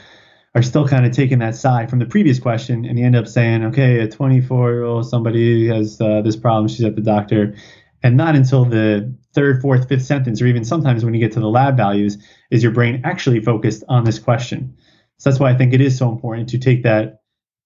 are 0.55 0.62
still 0.62 0.87
kind 0.87 1.05
of 1.05 1.11
taking 1.11 1.41
that 1.41 1.57
side 1.57 1.91
from 1.91 1.99
the 1.99 2.07
previous 2.07 2.38
question, 2.38 2.85
and 2.85 2.97
you 2.97 3.05
end 3.05 3.17
up 3.17 3.26
saying, 3.26 3.64
okay, 3.64 3.99
a 3.99 4.09
24 4.09 4.71
year 4.71 4.85
old 4.85 5.05
somebody 5.05 5.67
has 5.67 6.00
uh, 6.00 6.23
this 6.23 6.37
problem. 6.37 6.69
She's 6.69 6.85
at 6.85 6.95
the 6.95 7.02
doctor 7.02 7.57
and 8.02 8.17
not 8.17 8.35
until 8.35 8.64
the 8.64 9.14
third, 9.35 9.61
fourth, 9.61 9.89
fifth 9.89 10.05
sentence, 10.05 10.43
or 10.43 10.47
even 10.47 10.65
sometimes 10.65 11.05
when 11.05 11.15
you 11.15 11.21
get 11.21 11.33
to 11.33 11.41
the 11.41 11.49
lab 11.49 11.77
values, 11.77 12.19
is 12.51 12.62
your 12.62 12.73
brain 12.73 13.01
actually 13.05 13.41
focused 13.41 13.83
on 13.89 14.05
this 14.05 14.19
question. 14.19 14.77
So 15.19 15.31
that's 15.31 15.41
why 15.41 15.51
I 15.51 15.57
think 15.57 15.73
it 15.73 15.81
is 15.81 15.97
so 15.97 16.11
important 16.11 16.49
to 16.51 16.59
take 16.59 16.83
that 16.83 17.23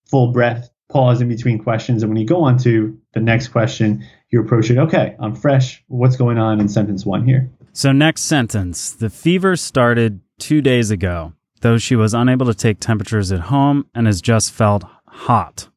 full 0.06 0.32
breath, 0.32 0.70
pause 0.88 1.20
in 1.20 1.28
between 1.28 1.58
questions. 1.58 2.02
And 2.02 2.11
when 2.11 2.20
you 2.20 2.26
go 2.26 2.44
on 2.44 2.58
to 2.58 2.99
the 3.14 3.20
next 3.20 3.49
question, 3.49 4.04
you 4.30 4.40
approach 4.40 4.70
it, 4.70 4.78
okay, 4.78 5.16
I'm 5.18 5.35
fresh. 5.35 5.82
What's 5.88 6.16
going 6.16 6.38
on 6.38 6.61
in 6.61 6.68
sentence 6.68 7.06
one 7.06 7.26
here? 7.26 7.50
So, 7.73 7.92
next 7.92 8.23
sentence 8.23 8.90
the 8.90 9.11
fever 9.11 9.56
started 9.56 10.20
two 10.38 10.61
days 10.61 10.90
ago, 10.90 11.32
though 11.61 11.78
she 11.78 11.96
was 11.96 12.14
unable 12.14 12.46
to 12.46 12.54
take 12.54 12.80
temperatures 12.80 13.32
at 13.32 13.40
home 13.40 13.87
and 13.94 14.06
has 14.06 14.20
just 14.20 14.52
felt 14.52 14.85
hot. 15.06 15.68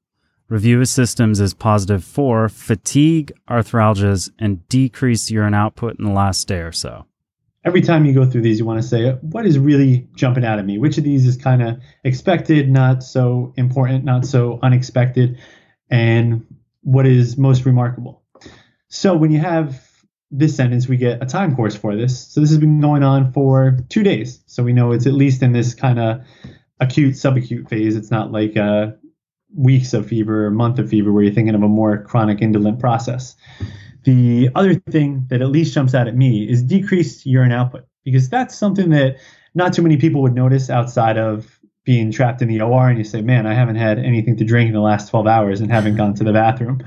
Review 0.49 0.81
of 0.81 0.89
systems 0.89 1.39
is 1.39 1.53
positive 1.53 2.03
for 2.03 2.49
fatigue, 2.49 3.31
arthralgias, 3.47 4.31
and 4.39 4.67
decreased 4.67 5.29
urine 5.29 5.53
output 5.53 5.99
in 5.99 6.05
the 6.05 6.11
last 6.11 6.47
day 6.47 6.61
or 6.61 6.71
so. 6.71 7.05
Every 7.63 7.81
time 7.81 8.03
you 8.03 8.15
go 8.15 8.25
through 8.25 8.41
these, 8.41 8.57
you 8.57 8.65
want 8.65 8.81
to 8.81 8.87
say, 8.87 9.11
what 9.21 9.45
is 9.45 9.59
really 9.59 10.07
jumping 10.15 10.43
out 10.43 10.57
at 10.57 10.65
me? 10.65 10.79
Which 10.79 10.97
of 10.97 11.03
these 11.03 11.27
is 11.27 11.37
kind 11.37 11.61
of 11.61 11.77
expected, 12.03 12.67
not 12.67 13.03
so 13.03 13.53
important, 13.57 14.05
not 14.05 14.25
so 14.25 14.57
unexpected, 14.63 15.37
and 15.87 16.47
what 16.81 17.05
is 17.05 17.37
most 17.37 17.65
remarkable? 17.65 18.23
So 18.87 19.15
when 19.15 19.29
you 19.29 19.39
have 19.39 19.79
this 20.31 20.55
sentence, 20.55 20.87
we 20.87 20.97
get 20.97 21.21
a 21.21 21.27
time 21.27 21.55
course 21.55 21.75
for 21.75 21.95
this. 21.95 22.27
So 22.27 22.41
this 22.41 22.49
has 22.49 22.57
been 22.57 22.81
going 22.81 23.03
on 23.03 23.33
for 23.33 23.77
two 23.89 24.01
days. 24.01 24.41
So 24.47 24.63
we 24.63 24.73
know 24.73 24.93
it's 24.93 25.05
at 25.05 25.13
least 25.13 25.43
in 25.43 25.51
this 25.51 25.75
kind 25.75 25.99
of 25.99 26.21
acute, 26.79 27.13
subacute 27.13 27.69
phase. 27.69 27.95
It's 27.95 28.09
not 28.09 28.31
like 28.31 28.55
a 28.55 28.97
weeks 29.55 29.93
of 29.93 30.07
fever 30.07 30.45
or 30.45 30.51
month 30.51 30.79
of 30.79 30.89
fever 30.89 31.11
where 31.11 31.23
you're 31.23 31.33
thinking 31.33 31.55
of 31.55 31.63
a 31.63 31.67
more 31.67 32.03
chronic 32.03 32.41
indolent 32.41 32.79
process. 32.79 33.35
The 34.03 34.49
other 34.55 34.75
thing 34.75 35.25
that 35.29 35.41
at 35.41 35.49
least 35.49 35.73
jumps 35.73 35.93
out 35.93 36.07
at 36.07 36.15
me 36.15 36.49
is 36.49 36.63
decreased 36.63 37.25
urine 37.25 37.51
output 37.51 37.85
because 38.05 38.29
that's 38.29 38.55
something 38.55 38.89
that 38.91 39.17
not 39.55 39.73
too 39.73 39.81
many 39.81 39.97
people 39.97 40.21
would 40.21 40.35
notice 40.35 40.69
outside 40.69 41.17
of 41.17 41.59
being 41.83 42.11
trapped 42.11 42.41
in 42.41 42.47
the 42.47 42.61
OR 42.61 42.89
and 42.89 42.97
you 42.97 43.03
say, 43.03 43.21
man, 43.21 43.47
I 43.47 43.53
haven't 43.53 43.77
had 43.77 43.99
anything 43.99 44.37
to 44.37 44.45
drink 44.45 44.67
in 44.67 44.73
the 44.73 44.79
last 44.79 45.09
12 45.09 45.27
hours 45.27 45.61
and 45.61 45.71
haven't 45.71 45.95
gone 45.95 46.13
to 46.15 46.23
the 46.23 46.33
bathroom. 46.33 46.83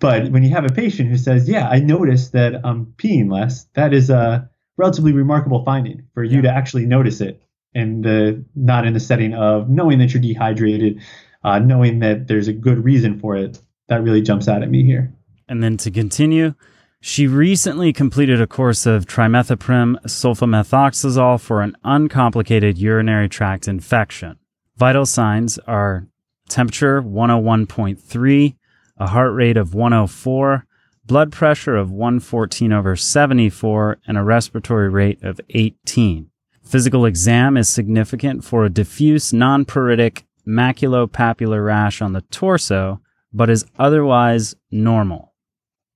But 0.00 0.30
when 0.30 0.44
you 0.44 0.50
have 0.50 0.64
a 0.64 0.72
patient 0.72 1.08
who 1.08 1.16
says, 1.16 1.48
yeah, 1.48 1.68
I 1.68 1.80
noticed 1.80 2.32
that 2.32 2.60
I'm 2.64 2.86
peeing 2.98 3.32
less, 3.32 3.64
that 3.74 3.92
is 3.92 4.10
a 4.10 4.48
relatively 4.76 5.12
remarkable 5.12 5.64
finding 5.64 6.06
for 6.14 6.22
you 6.22 6.36
yeah. 6.36 6.42
to 6.42 6.50
actually 6.50 6.86
notice 6.86 7.20
it 7.20 7.42
and 7.74 8.04
the 8.04 8.44
not 8.54 8.86
in 8.86 8.94
the 8.94 9.00
setting 9.00 9.34
of 9.34 9.68
knowing 9.68 9.98
that 9.98 10.12
you're 10.14 10.22
dehydrated 10.22 11.00
uh, 11.44 11.58
knowing 11.58 12.00
that 12.00 12.28
there's 12.28 12.48
a 12.48 12.52
good 12.52 12.84
reason 12.84 13.18
for 13.18 13.36
it, 13.36 13.60
that 13.88 14.02
really 14.02 14.22
jumps 14.22 14.48
out 14.48 14.62
at 14.62 14.70
me 14.70 14.84
here. 14.84 15.12
And 15.48 15.62
then 15.62 15.76
to 15.78 15.90
continue, 15.90 16.54
she 17.00 17.26
recently 17.26 17.92
completed 17.92 18.40
a 18.40 18.46
course 18.46 18.84
of 18.84 19.06
trimethoprim 19.06 20.00
sulfamethoxazole 20.02 21.40
for 21.40 21.62
an 21.62 21.76
uncomplicated 21.84 22.76
urinary 22.76 23.28
tract 23.28 23.68
infection. 23.68 24.38
Vital 24.76 25.06
signs 25.06 25.58
are 25.60 26.06
temperature 26.48 27.00
101.3, 27.00 28.56
a 28.98 29.06
heart 29.06 29.32
rate 29.32 29.56
of 29.56 29.74
104, 29.74 30.66
blood 31.04 31.32
pressure 31.32 31.76
of 31.76 31.90
114 31.90 32.72
over 32.72 32.96
74, 32.96 33.98
and 34.06 34.18
a 34.18 34.22
respiratory 34.22 34.88
rate 34.88 35.22
of 35.22 35.40
18. 35.50 36.30
Physical 36.64 37.06
exam 37.06 37.56
is 37.56 37.68
significant 37.68 38.44
for 38.44 38.64
a 38.64 38.70
diffuse 38.70 39.32
non-pruritic 39.32 40.24
maculopapular 40.48 41.64
rash 41.64 42.00
on 42.00 42.12
the 42.12 42.22
torso, 42.22 43.00
but 43.32 43.50
is 43.50 43.66
otherwise 43.78 44.56
normal. 44.70 45.34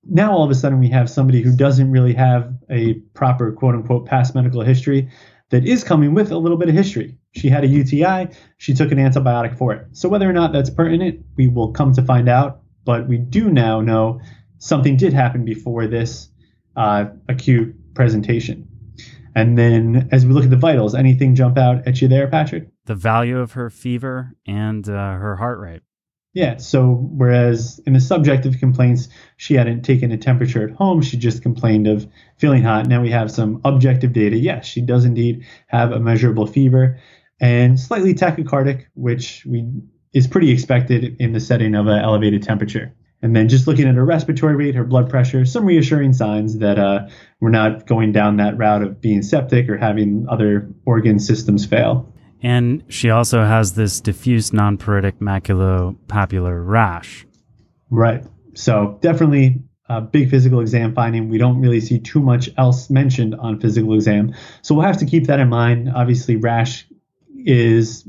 Now, 0.04 0.32
all 0.32 0.44
of 0.44 0.50
a 0.50 0.54
sudden, 0.54 0.80
we 0.80 0.88
have 0.88 1.08
somebody 1.08 1.42
who 1.42 1.54
doesn't 1.56 1.90
really 1.90 2.12
have 2.14 2.52
a 2.70 2.94
proper 3.14 3.52
quote 3.52 3.74
unquote 3.74 4.06
past 4.06 4.34
medical 4.34 4.62
history 4.62 5.08
that 5.50 5.64
is 5.64 5.84
coming 5.84 6.12
with 6.12 6.32
a 6.32 6.38
little 6.38 6.58
bit 6.58 6.68
of 6.68 6.74
history. 6.74 7.16
She 7.32 7.48
had 7.48 7.64
a 7.64 7.68
UTI, 7.68 8.28
she 8.58 8.74
took 8.74 8.90
an 8.90 8.98
antibiotic 8.98 9.56
for 9.56 9.72
it. 9.72 9.86
So, 9.92 10.08
whether 10.08 10.28
or 10.28 10.32
not 10.32 10.52
that's 10.52 10.70
pertinent, 10.70 11.24
we 11.36 11.48
will 11.48 11.72
come 11.72 11.92
to 11.94 12.02
find 12.02 12.28
out. 12.28 12.60
But 12.84 13.06
we 13.06 13.18
do 13.18 13.48
now 13.48 13.80
know 13.80 14.20
something 14.58 14.96
did 14.96 15.12
happen 15.12 15.44
before 15.44 15.86
this 15.86 16.28
uh, 16.76 17.06
acute 17.28 17.74
presentation. 17.94 18.68
And 19.34 19.56
then 19.56 20.08
as 20.12 20.26
we 20.26 20.32
look 20.32 20.44
at 20.44 20.50
the 20.50 20.56
vitals, 20.56 20.94
anything 20.94 21.34
jump 21.34 21.58
out 21.58 21.86
at 21.86 22.00
you 22.02 22.08
there, 22.08 22.28
Patrick? 22.28 22.68
The 22.86 22.94
value 22.94 23.38
of 23.38 23.52
her 23.52 23.70
fever 23.70 24.34
and 24.46 24.88
uh, 24.88 25.14
her 25.14 25.36
heart 25.36 25.58
rate. 25.58 25.82
Yeah. 26.34 26.56
So 26.56 27.08
whereas 27.12 27.80
in 27.86 27.92
the 27.92 28.00
subjective 28.00 28.58
complaints, 28.58 29.08
she 29.36 29.54
hadn't 29.54 29.82
taken 29.82 30.12
a 30.12 30.16
temperature 30.16 30.66
at 30.66 30.74
home, 30.74 31.02
she 31.02 31.18
just 31.18 31.42
complained 31.42 31.86
of 31.86 32.06
feeling 32.38 32.62
hot. 32.62 32.86
Now 32.86 33.02
we 33.02 33.10
have 33.10 33.30
some 33.30 33.60
objective 33.64 34.12
data. 34.12 34.36
Yes, 34.36 34.64
she 34.66 34.80
does 34.80 35.04
indeed 35.04 35.44
have 35.66 35.92
a 35.92 36.00
measurable 36.00 36.46
fever 36.46 36.98
and 37.40 37.78
slightly 37.78 38.14
tachycardic, 38.14 38.86
which 38.94 39.44
we 39.44 39.66
is 40.14 40.26
pretty 40.26 40.50
expected 40.50 41.16
in 41.20 41.32
the 41.32 41.40
setting 41.40 41.74
of 41.74 41.86
an 41.86 41.98
elevated 41.98 42.42
temperature. 42.42 42.94
And 43.22 43.36
then 43.36 43.48
just 43.48 43.68
looking 43.68 43.86
at 43.86 43.94
her 43.94 44.04
respiratory 44.04 44.56
rate, 44.56 44.74
her 44.74 44.84
blood 44.84 45.08
pressure, 45.08 45.44
some 45.44 45.64
reassuring 45.64 46.12
signs 46.12 46.58
that 46.58 46.78
uh, 46.78 47.06
we're 47.40 47.50
not 47.50 47.86
going 47.86 48.10
down 48.12 48.36
that 48.38 48.58
route 48.58 48.82
of 48.82 49.00
being 49.00 49.22
septic 49.22 49.68
or 49.68 49.78
having 49.78 50.26
other 50.28 50.68
organ 50.84 51.20
systems 51.20 51.64
fail. 51.64 52.12
And 52.42 52.82
she 52.88 53.10
also 53.10 53.44
has 53.44 53.74
this 53.74 54.00
diffuse 54.00 54.50
nonpruritic 54.50 55.20
maculopapular 55.20 56.66
rash. 56.66 57.24
Right. 57.90 58.24
So 58.54 58.98
definitely 59.00 59.62
a 59.88 60.00
big 60.00 60.30
physical 60.30 60.60
exam 60.60 60.94
finding. 60.94 61.28
We 61.28 61.38
don't 61.38 61.60
really 61.60 61.80
see 61.80 62.00
too 62.00 62.20
much 62.20 62.50
else 62.56 62.90
mentioned 62.90 63.34
on 63.36 63.60
physical 63.60 63.94
exam. 63.94 64.34
So 64.62 64.74
we'll 64.74 64.86
have 64.86 64.98
to 64.98 65.06
keep 65.06 65.26
that 65.26 65.38
in 65.38 65.48
mind. 65.48 65.90
Obviously, 65.94 66.36
rash 66.36 66.86
is 67.46 68.06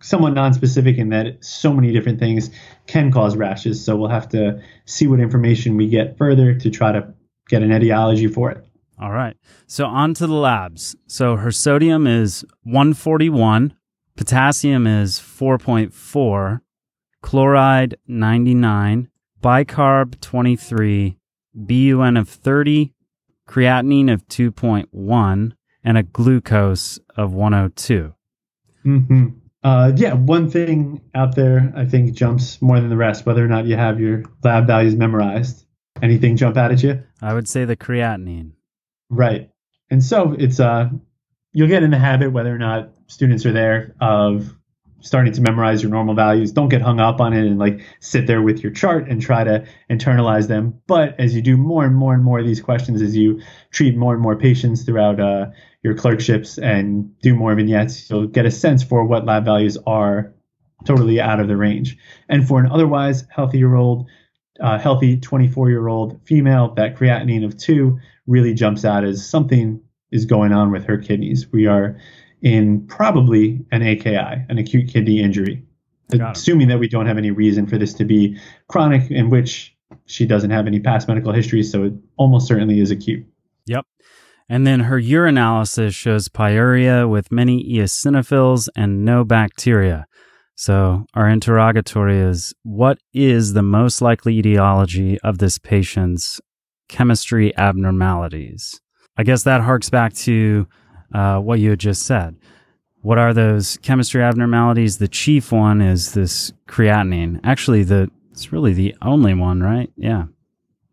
somewhat 0.00 0.34
non-specific 0.34 0.98
in 0.98 1.08
that 1.10 1.42
so 1.44 1.72
many 1.72 1.92
different 1.92 2.18
things 2.18 2.50
can 2.86 3.10
cause 3.10 3.36
rashes. 3.36 3.84
So 3.84 3.96
we'll 3.96 4.10
have 4.10 4.28
to 4.30 4.60
see 4.84 5.06
what 5.06 5.20
information 5.20 5.76
we 5.76 5.88
get 5.88 6.18
further 6.18 6.54
to 6.54 6.70
try 6.70 6.92
to 6.92 7.12
get 7.48 7.62
an 7.62 7.72
etiology 7.72 8.26
for 8.26 8.50
it. 8.50 8.64
All 9.00 9.12
right. 9.12 9.36
So 9.66 9.86
on 9.86 10.14
to 10.14 10.26
the 10.26 10.34
labs. 10.34 10.96
So 11.06 11.36
her 11.36 11.50
sodium 11.50 12.06
is 12.06 12.44
141, 12.62 13.74
potassium 14.16 14.86
is 14.86 15.18
4.4, 15.18 16.60
chloride 17.20 17.96
99, 18.06 19.08
bicarb 19.42 20.20
23, 20.20 21.18
BUN 21.54 22.16
of 22.16 22.28
30, 22.28 22.92
creatinine 23.48 24.12
of 24.12 24.26
2.1, 24.28 25.52
and 25.82 25.98
a 25.98 26.02
glucose 26.02 26.98
of 27.16 27.32
102. 27.32 28.14
Mm-hmm. 28.84 29.28
Uh, 29.62 29.92
yeah, 29.96 30.12
one 30.12 30.50
thing 30.50 31.00
out 31.14 31.34
there 31.34 31.72
I 31.74 31.86
think 31.86 32.14
jumps 32.14 32.60
more 32.60 32.78
than 32.80 32.90
the 32.90 32.96
rest, 32.96 33.24
whether 33.24 33.42
or 33.42 33.48
not 33.48 33.64
you 33.64 33.76
have 33.76 33.98
your 33.98 34.24
lab 34.42 34.66
values 34.66 34.94
memorized. 34.94 35.64
Anything 36.02 36.36
jump 36.36 36.56
out 36.56 36.70
at 36.70 36.82
you? 36.82 37.02
I 37.22 37.32
would 37.32 37.48
say 37.48 37.64
the 37.64 37.76
creatinine. 37.76 38.52
Right. 39.08 39.50
And 39.90 40.04
so 40.04 40.34
it's 40.38 40.60
uh 40.60 40.90
you'll 41.52 41.68
get 41.68 41.82
in 41.82 41.90
the 41.90 41.98
habit 41.98 42.32
whether 42.32 42.54
or 42.54 42.58
not 42.58 42.90
students 43.06 43.46
are 43.46 43.52
there 43.52 43.94
of 44.00 44.54
starting 45.00 45.32
to 45.34 45.40
memorize 45.42 45.82
your 45.82 45.90
normal 45.90 46.14
values. 46.14 46.50
Don't 46.50 46.70
get 46.70 46.80
hung 46.80 46.98
up 46.98 47.20
on 47.20 47.32
it 47.32 47.46
and 47.46 47.58
like 47.58 47.80
sit 48.00 48.26
there 48.26 48.42
with 48.42 48.62
your 48.62 48.72
chart 48.72 49.08
and 49.08 49.20
try 49.20 49.44
to 49.44 49.66
internalize 49.90 50.48
them. 50.48 50.80
But 50.86 51.18
as 51.20 51.34
you 51.34 51.42
do 51.42 51.56
more 51.56 51.84
and 51.84 51.94
more 51.94 52.14
and 52.14 52.24
more 52.24 52.38
of 52.38 52.46
these 52.46 52.60
questions, 52.60 53.02
as 53.02 53.14
you 53.14 53.40
treat 53.70 53.96
more 53.96 54.14
and 54.14 54.22
more 54.22 54.34
patients 54.34 54.82
throughout 54.82 55.20
uh, 55.20 55.46
your 55.84 55.94
clerkships 55.94 56.58
and 56.58 57.16
do 57.20 57.36
more 57.36 57.54
vignettes, 57.54 58.08
you'll 58.10 58.26
get 58.26 58.46
a 58.46 58.50
sense 58.50 58.82
for 58.82 59.04
what 59.04 59.26
lab 59.26 59.44
values 59.44 59.76
are 59.86 60.34
totally 60.84 61.20
out 61.20 61.38
of 61.38 61.46
the 61.46 61.56
range. 61.56 61.96
And 62.28 62.48
for 62.48 62.58
an 62.58 62.66
otherwise 62.70 63.24
healthy 63.30 63.58
year 63.58 63.74
old, 63.76 64.08
uh, 64.60 64.78
healthy 64.78 65.18
24 65.18 65.70
year 65.70 65.86
old 65.86 66.18
female, 66.24 66.74
that 66.74 66.96
creatinine 66.96 67.44
of 67.44 67.56
two 67.58 68.00
really 68.26 68.54
jumps 68.54 68.84
out 68.84 69.04
as 69.04 69.28
something 69.28 69.80
is 70.10 70.24
going 70.24 70.52
on 70.52 70.72
with 70.72 70.84
her 70.84 70.96
kidneys. 70.96 71.52
We 71.52 71.66
are 71.66 72.00
in 72.40 72.86
probably 72.86 73.64
an 73.70 73.82
AKI, 73.82 74.46
an 74.48 74.58
acute 74.58 74.88
kidney 74.90 75.20
injury, 75.20 75.66
assuming 76.12 76.68
that 76.68 76.78
we 76.78 76.88
don't 76.88 77.06
have 77.06 77.18
any 77.18 77.30
reason 77.30 77.66
for 77.66 77.76
this 77.76 77.92
to 77.94 78.04
be 78.04 78.38
chronic, 78.68 79.10
in 79.10 79.28
which 79.28 79.76
she 80.06 80.24
doesn't 80.24 80.50
have 80.50 80.66
any 80.66 80.80
past 80.80 81.08
medical 81.08 81.32
history, 81.32 81.62
so 81.62 81.84
it 81.84 81.92
almost 82.16 82.46
certainly 82.46 82.80
is 82.80 82.90
acute. 82.90 83.26
Yep. 83.66 83.86
And 84.48 84.66
then 84.66 84.80
her 84.80 85.00
urinalysis 85.00 85.94
shows 85.94 86.28
pyuria 86.28 87.08
with 87.08 87.32
many 87.32 87.64
eosinophils 87.64 88.68
and 88.76 89.04
no 89.04 89.24
bacteria. 89.24 90.06
So 90.56 91.06
our 91.14 91.28
interrogatory 91.28 92.18
is 92.18 92.54
what 92.62 92.98
is 93.12 93.54
the 93.54 93.62
most 93.62 94.00
likely 94.00 94.38
etiology 94.38 95.18
of 95.20 95.38
this 95.38 95.58
patient's 95.58 96.40
chemistry 96.88 97.56
abnormalities? 97.56 98.80
I 99.16 99.24
guess 99.24 99.42
that 99.44 99.62
harks 99.62 99.90
back 99.90 100.12
to 100.14 100.68
uh, 101.14 101.38
what 101.38 101.58
you 101.58 101.70
had 101.70 101.80
just 101.80 102.02
said. 102.02 102.36
What 103.00 103.18
are 103.18 103.34
those 103.34 103.78
chemistry 103.78 104.22
abnormalities? 104.22 104.98
The 104.98 105.08
chief 105.08 105.52
one 105.52 105.80
is 105.80 106.12
this 106.12 106.52
creatinine. 106.68 107.40
Actually, 107.44 107.82
the 107.82 108.10
it's 108.30 108.52
really 108.52 108.72
the 108.72 108.94
only 109.02 109.34
one, 109.34 109.60
right? 109.62 109.92
Yeah. 109.96 110.24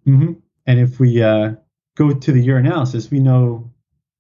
Mm-hmm. 0.08 0.34
And 0.68 0.80
if 0.80 1.00
we 1.00 1.24
uh, 1.24 1.54
go 1.96 2.14
to 2.14 2.32
the 2.32 2.46
urinalysis, 2.48 3.12
we 3.12 3.20
know 3.20 3.70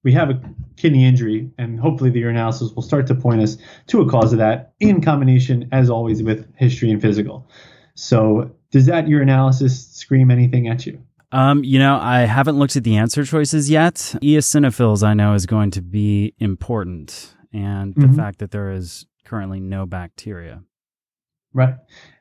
we 0.04 0.12
have 0.14 0.30
a 0.30 0.42
kidney 0.78 1.06
injury, 1.06 1.50
and 1.58 1.80
hopefully 1.80 2.10
the 2.10 2.22
urinalysis 2.22 2.76
will 2.76 2.82
start 2.82 3.06
to 3.08 3.16
point 3.16 3.42
us 3.42 3.58
to 3.88 4.02
a 4.02 4.10
cause 4.10 4.34
of 4.34 4.40
that 4.40 4.74
in 4.80 5.02
combination, 5.02 5.70
as 5.72 5.90
always, 5.90 6.24
with 6.24 6.48
history 6.56 6.90
and 6.92 7.02
physical. 7.02 7.48
So, 7.96 8.52
does 8.72 8.86
that 8.88 9.06
urinalysis 9.06 9.94
scream 9.94 10.32
anything 10.32 10.68
at 10.68 10.86
you? 10.86 11.00
Um, 11.34 11.64
you 11.64 11.78
know, 11.80 11.98
I 12.02 12.22
haven't 12.22 12.58
looked 12.58 12.76
at 12.76 12.84
the 12.84 12.98
answer 12.98 13.24
choices 13.24 13.70
yet. 13.70 13.96
Eosinophils, 14.22 15.04
I 15.04 15.14
know, 15.14 15.34
is 15.34 15.46
going 15.46 15.72
to 15.72 15.82
be 15.82 16.34
important, 16.40 17.36
and 17.54 17.94
the 17.96 18.08
Mhm. 18.08 18.16
fact 18.16 18.40
that 18.40 18.52
there 18.52 18.72
is 18.72 19.06
currently 19.24 19.60
no 19.60 19.86
bacteria. 19.86 20.64
Right. 21.54 21.76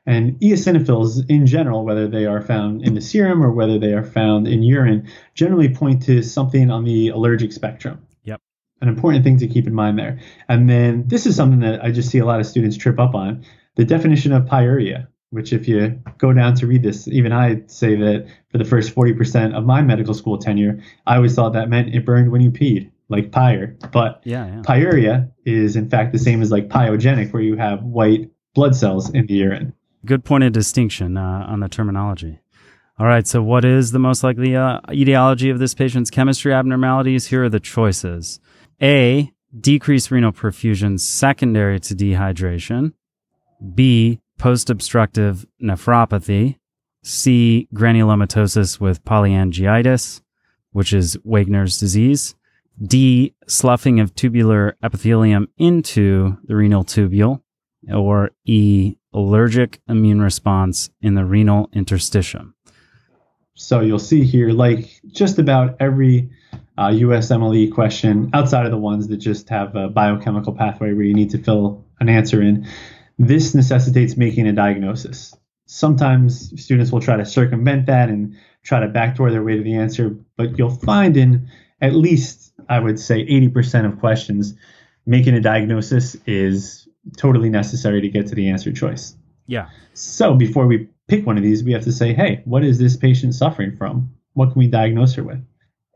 And 0.05 0.39
eosinophils 0.39 1.29
in 1.29 1.45
general, 1.45 1.85
whether 1.85 2.07
they 2.07 2.25
are 2.25 2.41
found 2.41 2.81
in 2.83 2.95
the 2.95 3.01
serum 3.01 3.43
or 3.43 3.51
whether 3.51 3.77
they 3.77 3.93
are 3.93 4.03
found 4.03 4.47
in 4.47 4.63
urine, 4.63 5.07
generally 5.35 5.69
point 5.69 6.03
to 6.03 6.21
something 6.23 6.71
on 6.71 6.83
the 6.83 7.09
allergic 7.09 7.53
spectrum. 7.53 8.05
Yep. 8.23 8.41
An 8.81 8.87
important 8.87 9.23
thing 9.23 9.37
to 9.37 9.47
keep 9.47 9.67
in 9.67 9.75
mind 9.75 9.99
there. 9.99 10.19
And 10.49 10.69
then 10.69 11.07
this 11.07 11.25
is 11.25 11.35
something 11.35 11.59
that 11.59 11.83
I 11.83 11.91
just 11.91 12.09
see 12.09 12.17
a 12.17 12.25
lot 12.25 12.39
of 12.39 12.47
students 12.47 12.77
trip 12.77 12.99
up 12.99 13.13
on 13.13 13.45
the 13.75 13.85
definition 13.85 14.33
of 14.33 14.45
pyuria, 14.45 15.07
which, 15.29 15.53
if 15.53 15.67
you 15.67 16.01
go 16.17 16.33
down 16.33 16.55
to 16.55 16.67
read 16.67 16.83
this, 16.83 17.07
even 17.07 17.31
I 17.31 17.61
say 17.67 17.95
that 17.95 18.27
for 18.49 18.57
the 18.57 18.65
first 18.65 18.93
40% 18.93 19.53
of 19.55 19.65
my 19.65 19.81
medical 19.81 20.13
school 20.13 20.37
tenure, 20.37 20.81
I 21.05 21.15
always 21.15 21.35
thought 21.35 21.53
that 21.53 21.69
meant 21.69 21.95
it 21.95 22.05
burned 22.05 22.31
when 22.31 22.41
you 22.41 22.51
peed, 22.51 22.91
like 23.07 23.31
pyre. 23.31 23.77
But 23.93 24.21
Yeah, 24.25 24.47
yeah. 24.47 24.61
pyuria 24.63 25.31
is, 25.45 25.75
in 25.75 25.89
fact, 25.89 26.11
the 26.11 26.19
same 26.19 26.41
as 26.41 26.51
like 26.51 26.67
pyogenic, 26.67 27.31
where 27.31 27.43
you 27.43 27.55
have 27.55 27.83
white 27.83 28.29
blood 28.53 28.75
cells 28.75 29.09
in 29.09 29.25
the 29.27 29.35
urine. 29.35 29.73
Good 30.05 30.23
point 30.23 30.43
of 30.43 30.51
distinction 30.51 31.17
uh, 31.17 31.45
on 31.47 31.59
the 31.59 31.69
terminology. 31.69 32.39
All 32.99 33.07
right, 33.07 33.25
so 33.25 33.41
what 33.41 33.65
is 33.65 33.91
the 33.91 33.99
most 33.99 34.23
likely 34.23 34.55
uh, 34.55 34.79
etiology 34.91 35.49
of 35.49 35.59
this 35.59 35.73
patient's 35.73 36.09
chemistry 36.09 36.53
abnormalities? 36.53 37.27
Here 37.27 37.43
are 37.43 37.49
the 37.49 37.59
choices 37.59 38.39
A, 38.81 39.31
decreased 39.59 40.11
renal 40.11 40.31
perfusion 40.31 40.99
secondary 40.99 41.79
to 41.79 41.95
dehydration, 41.95 42.93
B, 43.73 44.19
post 44.37 44.69
obstructive 44.69 45.45
nephropathy, 45.61 46.57
C, 47.03 47.67
granulomatosis 47.73 48.79
with 48.79 49.03
polyangiitis, 49.03 50.21
which 50.71 50.93
is 50.93 51.17
Wegener's 51.17 51.79
disease, 51.79 52.35
D, 52.81 53.33
sloughing 53.47 53.99
of 53.99 54.15
tubular 54.15 54.77
epithelium 54.83 55.47
into 55.57 56.37
the 56.45 56.55
renal 56.55 56.83
tubule, 56.83 57.41
or 57.93 58.31
E, 58.45 58.95
allergic 59.13 59.81
immune 59.87 60.21
response 60.21 60.89
in 61.01 61.15
the 61.15 61.25
renal 61.25 61.69
interstitium. 61.75 62.53
So 63.53 63.81
you'll 63.81 63.99
see 63.99 64.23
here, 64.23 64.49
like 64.49 65.01
just 65.07 65.37
about 65.37 65.77
every 65.79 66.29
uh, 66.77 66.89
USMLE 66.89 67.71
question, 67.73 68.29
outside 68.33 68.65
of 68.65 68.71
the 68.71 68.77
ones 68.77 69.07
that 69.09 69.17
just 69.17 69.49
have 69.49 69.75
a 69.75 69.87
biochemical 69.87 70.53
pathway 70.53 70.93
where 70.93 71.05
you 71.05 71.13
need 71.13 71.29
to 71.31 71.37
fill 71.37 71.85
an 71.99 72.09
answer 72.09 72.41
in, 72.41 72.67
this 73.19 73.53
necessitates 73.53 74.17
making 74.17 74.47
a 74.47 74.53
diagnosis. 74.53 75.35
Sometimes 75.67 76.59
students 76.61 76.91
will 76.91 77.01
try 77.01 77.17
to 77.17 77.25
circumvent 77.25 77.85
that 77.85 78.09
and 78.09 78.35
try 78.63 78.79
to 78.79 78.87
backdoor 78.87 79.31
their 79.31 79.43
way 79.43 79.57
to 79.57 79.63
the 79.63 79.75
answer, 79.75 80.15
but 80.37 80.57
you'll 80.57 80.69
find 80.69 81.15
in 81.17 81.47
at 81.81 81.93
least, 81.93 82.53
I 82.69 82.79
would 82.79 82.99
say, 82.99 83.25
80% 83.25 83.85
of 83.85 83.99
questions, 83.99 84.53
making 85.05 85.33
a 85.33 85.41
diagnosis 85.41 86.15
is 86.25 86.87
totally 87.17 87.49
necessary 87.49 88.01
to 88.01 88.09
get 88.09 88.27
to 88.27 88.35
the 88.35 88.49
answer 88.49 88.71
choice. 88.71 89.15
Yeah. 89.47 89.69
So 89.93 90.33
before 90.33 90.67
we 90.67 90.87
pick 91.07 91.25
one 91.25 91.37
of 91.37 91.43
these, 91.43 91.63
we 91.63 91.73
have 91.73 91.83
to 91.83 91.91
say, 91.91 92.13
hey, 92.13 92.41
what 92.45 92.63
is 92.63 92.77
this 92.79 92.95
patient 92.95 93.35
suffering 93.35 93.75
from? 93.75 94.09
What 94.33 94.51
can 94.51 94.59
we 94.59 94.67
diagnose 94.67 95.13
her 95.15 95.23
with? 95.23 95.43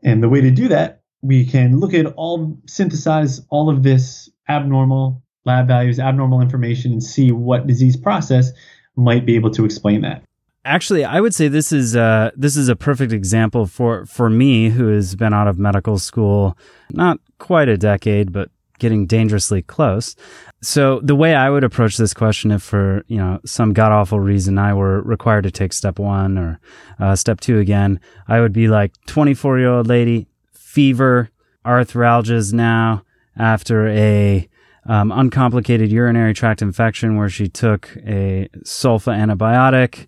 And 0.02 0.22
the 0.22 0.28
way 0.28 0.40
to 0.40 0.50
do 0.50 0.68
that, 0.68 1.02
we 1.22 1.46
can 1.46 1.80
look 1.80 1.94
at 1.94 2.06
all, 2.16 2.58
synthesize 2.66 3.40
all 3.48 3.70
of 3.70 3.82
this 3.82 4.28
abnormal 4.48 5.22
lab 5.44 5.66
values, 5.66 5.98
abnormal 5.98 6.40
information, 6.40 6.92
and 6.92 7.02
see 7.02 7.32
what 7.32 7.66
disease 7.66 7.96
process 7.96 8.52
might 8.96 9.24
be 9.24 9.36
able 9.36 9.50
to 9.52 9.64
explain 9.64 10.02
that. 10.02 10.22
Actually, 10.64 11.04
I 11.04 11.20
would 11.20 11.34
say 11.34 11.46
this 11.46 11.70
is 11.70 11.94
uh, 11.94 12.32
this 12.34 12.56
is 12.56 12.68
a 12.68 12.74
perfect 12.74 13.12
example 13.12 13.66
for 13.66 14.04
for 14.04 14.28
me 14.28 14.70
who 14.70 14.88
has 14.88 15.14
been 15.14 15.32
out 15.32 15.46
of 15.46 15.58
medical 15.58 15.96
school 15.98 16.58
not 16.90 17.20
quite 17.38 17.68
a 17.68 17.76
decade, 17.78 18.32
but 18.32 18.50
getting 18.78 19.06
dangerously 19.06 19.62
close. 19.62 20.16
So 20.62 21.00
the 21.02 21.14
way 21.14 21.34
I 21.34 21.50
would 21.50 21.64
approach 21.64 21.96
this 21.96 22.14
question, 22.14 22.50
if 22.50 22.62
for 22.62 23.04
you 23.08 23.18
know 23.18 23.40
some 23.44 23.72
god 23.72 23.92
awful 23.92 24.20
reason 24.20 24.58
I 24.58 24.74
were 24.74 25.02
required 25.02 25.44
to 25.44 25.50
take 25.50 25.72
step 25.72 25.98
one 25.98 26.38
or 26.38 26.60
uh, 26.98 27.14
step 27.16 27.40
two 27.40 27.58
again, 27.58 28.00
I 28.28 28.40
would 28.40 28.52
be 28.52 28.68
like, 28.68 28.92
twenty 29.06 29.34
four 29.34 29.58
year 29.58 29.70
old 29.70 29.86
lady, 29.86 30.26
fever, 30.52 31.30
arthralgias 31.64 32.52
now 32.52 33.02
after 33.36 33.88
a 33.88 34.48
um, 34.86 35.12
uncomplicated 35.12 35.90
urinary 35.90 36.32
tract 36.32 36.62
infection 36.62 37.16
where 37.16 37.28
she 37.28 37.48
took 37.48 37.96
a 38.06 38.48
sulfa 38.64 39.14
antibiotic, 39.14 40.06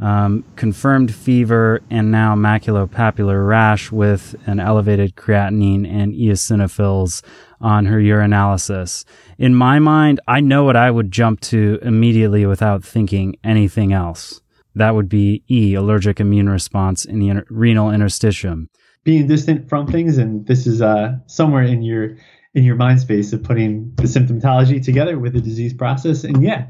um, 0.00 0.44
confirmed 0.56 1.14
fever, 1.14 1.80
and 1.90 2.10
now 2.10 2.34
maculopapular 2.34 3.46
rash 3.48 3.90
with 3.90 4.34
an 4.46 4.60
elevated 4.60 5.16
creatinine 5.16 5.90
and 5.90 6.12
eosinophils 6.12 7.22
on 7.60 7.86
her 7.86 7.98
urinalysis. 7.98 9.04
In 9.38 9.54
my 9.54 9.78
mind, 9.78 10.20
I 10.28 10.40
know 10.40 10.64
what 10.64 10.76
I 10.76 10.90
would 10.90 11.10
jump 11.10 11.40
to 11.42 11.78
immediately 11.82 12.44
without 12.44 12.84
thinking 12.84 13.36
anything 13.42 13.92
else. 13.92 14.42
That 14.74 14.94
would 14.94 15.08
be 15.08 15.42
E, 15.48 15.74
allergic 15.74 16.20
immune 16.20 16.50
response 16.50 17.06
in 17.06 17.18
the 17.18 17.30
inter- 17.30 17.46
renal 17.48 17.88
interstitium. 17.88 18.68
Being 19.04 19.26
distant 19.26 19.68
from 19.68 19.86
things, 19.86 20.18
and 20.18 20.46
this 20.46 20.66
is 20.66 20.82
uh, 20.82 21.16
somewhere 21.26 21.62
in 21.62 21.82
your 21.82 22.16
in 22.54 22.64
your 22.64 22.76
mind 22.76 23.00
space 23.00 23.32
of 23.32 23.42
putting 23.42 23.92
the 23.96 24.04
symptomatology 24.04 24.82
together 24.82 25.18
with 25.18 25.34
the 25.34 25.40
disease 25.40 25.74
process. 25.74 26.24
And 26.24 26.42
yeah, 26.42 26.68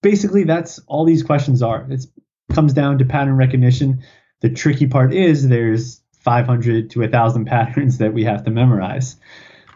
basically 0.00 0.44
that's 0.44 0.78
all 0.86 1.04
these 1.04 1.22
questions 1.22 1.62
are. 1.62 1.86
It 1.90 2.06
comes 2.52 2.72
down 2.72 2.98
to 2.98 3.04
pattern 3.04 3.36
recognition. 3.36 4.02
The 4.40 4.50
tricky 4.50 4.86
part 4.86 5.12
is 5.12 5.48
there's 5.48 6.00
500 6.20 6.90
to 6.90 7.00
1,000 7.00 7.44
patterns 7.46 7.98
that 7.98 8.12
we 8.12 8.24
have 8.24 8.44
to 8.44 8.50
memorize. 8.50 9.16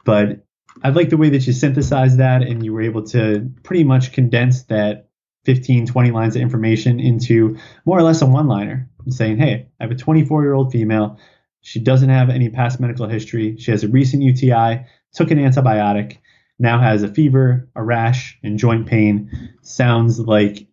But 0.05 0.45
I 0.83 0.91
like 0.91 1.11
the 1.11 1.17
way 1.17 1.31
that 1.31 1.47
you 1.47 1.53
synthesized 1.53 2.19
that 2.19 2.43
and 2.43 2.65
you 2.65 2.73
were 2.73 2.83
able 2.83 3.05
to 3.09 3.51
pretty 3.63 3.85
much 3.85 4.13
condense 4.13 4.65
that 4.65 5.09
15, 5.45 5.87
20 5.87 6.11
lines 6.11 6.37
of 6.37 6.43
information 6.43 7.01
into 7.01 7.57
more 7.85 7.99
or 7.99 8.03
less 8.03 8.23
a 8.23 8.27
one 8.27 8.47
liner 8.47 8.89
saying, 9.09 9.39
hey, 9.39 9.69
I 9.81 9.85
have 9.85 9.91
a 9.91 9.97
24 9.97 10.43
year 10.43 10.55
old 10.55 10.73
female. 10.73 11.19
She 11.63 11.81
doesn't 11.81 12.09
have 12.09 12.31
any 12.31 12.49
past 12.49 12.81
medical 12.81 13.09
history. 13.09 13.57
She 13.59 13.71
has 13.71 13.85
a 13.85 13.89
recent 13.89 14.23
UTI, 14.23 14.87
took 15.13 15.31
an 15.31 15.39
antibiotic, 15.39 16.19
now 16.59 16.79
has 16.79 17.03
a 17.03 17.09
fever, 17.09 17.69
a 17.75 17.83
rash, 17.83 18.39
and 18.43 18.59
joint 18.59 18.87
pain. 18.87 19.55
Sounds 19.63 20.19
like 20.19 20.67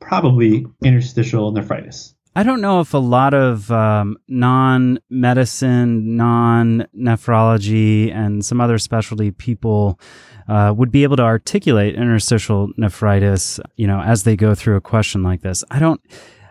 probably 0.00 0.66
interstitial 0.84 1.52
nephritis. 1.52 2.14
I 2.36 2.44
don't 2.44 2.60
know 2.60 2.80
if 2.80 2.94
a 2.94 2.98
lot 2.98 3.34
of 3.34 3.70
um, 3.72 4.16
non 4.28 5.00
medicine, 5.10 6.16
non 6.16 6.86
nephrology, 6.96 8.14
and 8.14 8.44
some 8.44 8.60
other 8.60 8.78
specialty 8.78 9.32
people 9.32 9.98
uh, 10.46 10.72
would 10.76 10.92
be 10.92 11.02
able 11.02 11.16
to 11.16 11.24
articulate 11.24 11.96
interstitial 11.96 12.70
nephritis, 12.76 13.58
you 13.76 13.88
know, 13.88 14.00
as 14.00 14.22
they 14.22 14.36
go 14.36 14.54
through 14.54 14.76
a 14.76 14.80
question 14.80 15.22
like 15.22 15.42
this. 15.42 15.64
I 15.70 15.78
don't. 15.78 16.00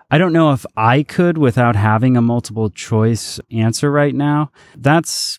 I 0.09 0.17
don't 0.17 0.31
know 0.31 0.53
if 0.53 0.65
I 0.77 1.03
could 1.03 1.37
without 1.37 1.75
having 1.75 2.15
a 2.15 2.21
multiple 2.21 2.69
choice 2.69 3.41
answer 3.51 3.91
right 3.91 4.15
now. 4.15 4.51
That's 4.77 5.37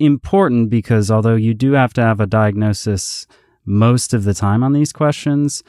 important 0.00 0.70
because 0.70 1.10
although 1.10 1.36
you 1.36 1.54
do 1.54 1.72
have 1.72 1.92
to 1.94 2.02
have 2.02 2.20
a 2.20 2.26
diagnosis 2.26 3.26
most 3.68 4.14
of 4.14 4.24
the 4.24 4.34
time 4.34 4.64
on 4.64 4.72
these 4.72 4.92
questions, 4.92 5.62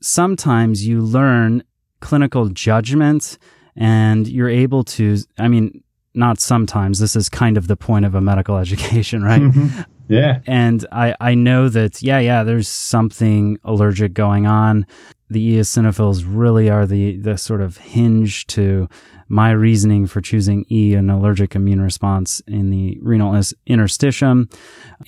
sometimes 0.00 0.86
you 0.86 1.00
learn 1.00 1.64
clinical 2.00 2.48
judgment 2.50 3.38
and 3.74 4.28
you're 4.28 4.48
able 4.48 4.84
to, 4.84 5.18
I 5.38 5.48
mean, 5.48 5.82
not 6.16 6.40
sometimes, 6.40 6.98
this 6.98 7.16
is 7.16 7.28
kind 7.28 7.56
of 7.56 7.68
the 7.68 7.76
point 7.76 8.04
of 8.04 8.14
a 8.14 8.20
medical 8.20 8.56
education, 8.64 9.22
right? 9.22 9.42
Mm-hmm. 9.42 9.82
Yeah. 10.08 10.40
And 10.46 10.86
I, 10.92 11.14
I 11.20 11.34
know 11.34 11.68
that, 11.68 12.02
yeah, 12.02 12.18
yeah, 12.20 12.44
there's 12.44 12.68
something 12.68 13.58
allergic 13.64 14.14
going 14.14 14.46
on. 14.46 14.86
The 15.28 15.56
eosinophils 15.56 16.24
really 16.24 16.70
are 16.70 16.86
the, 16.86 17.16
the 17.16 17.36
sort 17.36 17.60
of 17.60 17.78
hinge 17.78 18.46
to 18.48 18.88
my 19.28 19.50
reasoning 19.50 20.06
for 20.06 20.20
choosing 20.20 20.64
E, 20.70 20.94
an 20.94 21.10
allergic 21.10 21.56
immune 21.56 21.80
response 21.80 22.40
in 22.46 22.70
the 22.70 22.96
renal 23.02 23.32
interstitium, 23.32 24.52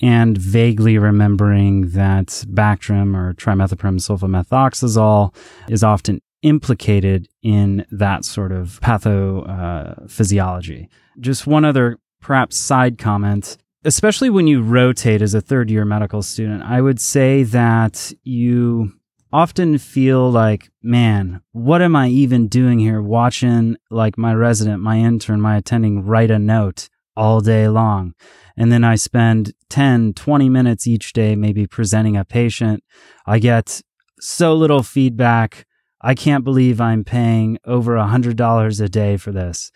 and 0.01 0.37
vaguely 0.37 0.97
remembering 0.97 1.91
that 1.91 2.27
Bactrim 2.49 3.15
or 3.15 3.33
trimethoprim 3.35 3.97
sulfamethoxazole 3.97 5.33
is 5.69 5.83
often 5.85 6.21
implicated 6.41 7.27
in 7.41 7.85
that 7.91 8.25
sort 8.25 8.51
of 8.51 8.79
pathophysiology. 8.81 10.85
Uh, 10.85 10.87
Just 11.19 11.47
one 11.47 11.65
other 11.65 11.97
perhaps 12.21 12.57
side 12.57 12.97
comment 12.97 13.57
especially 13.83 14.29
when 14.29 14.47
you 14.47 14.61
rotate 14.61 15.21
as 15.21 15.33
a 15.33 15.41
third 15.41 15.69
year 15.69 15.85
medical 15.85 16.21
student, 16.21 16.63
I 16.63 16.81
would 16.81 16.99
say 16.99 17.43
that 17.43 18.11
you 18.23 18.93
often 19.31 19.77
feel 19.77 20.29
like, 20.29 20.69
man, 20.81 21.41
what 21.51 21.81
am 21.81 21.95
I 21.95 22.09
even 22.09 22.47
doing 22.47 22.79
here 22.79 23.01
watching 23.01 23.77
like 23.89 24.17
my 24.17 24.33
resident, 24.33 24.81
my 24.81 24.97
intern, 24.97 25.39
my 25.39 25.57
attending 25.57 26.05
write 26.05 26.31
a 26.31 26.39
note 26.39 26.89
all 27.15 27.41
day 27.41 27.67
long? 27.67 28.13
And 28.57 28.71
then 28.71 28.83
I 28.83 28.95
spend 28.95 29.53
10, 29.69 30.13
20 30.13 30.49
minutes 30.49 30.87
each 30.87 31.13
day, 31.13 31.35
maybe 31.35 31.65
presenting 31.65 32.17
a 32.17 32.25
patient. 32.25 32.83
I 33.25 33.39
get 33.39 33.81
so 34.19 34.53
little 34.53 34.83
feedback. 34.83 35.65
I 36.01 36.15
can't 36.15 36.43
believe 36.43 36.79
I'm 36.79 37.03
paying 37.03 37.57
over 37.65 37.95
a 37.95 38.07
hundred 38.07 38.37
dollars 38.37 38.79
a 38.79 38.89
day 38.89 39.17
for 39.17 39.31
this. 39.31 39.71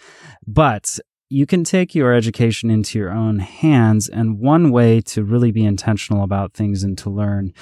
But 0.46 1.00
you 1.34 1.48
can 1.48 1.64
take 1.64 1.96
your 1.96 2.14
education 2.14 2.70
into 2.70 3.00
your 3.00 3.10
own 3.10 3.40
hands. 3.40 4.08
And 4.08 4.40
one 4.40 4.70
way 4.70 5.02
to 5.02 5.24
really 5.24 5.52
be 5.52 5.66
intentional 5.66 6.24
about 6.24 6.54
things 6.54 6.84
and 6.84 6.96
to 7.00 7.10
learn 7.10 7.54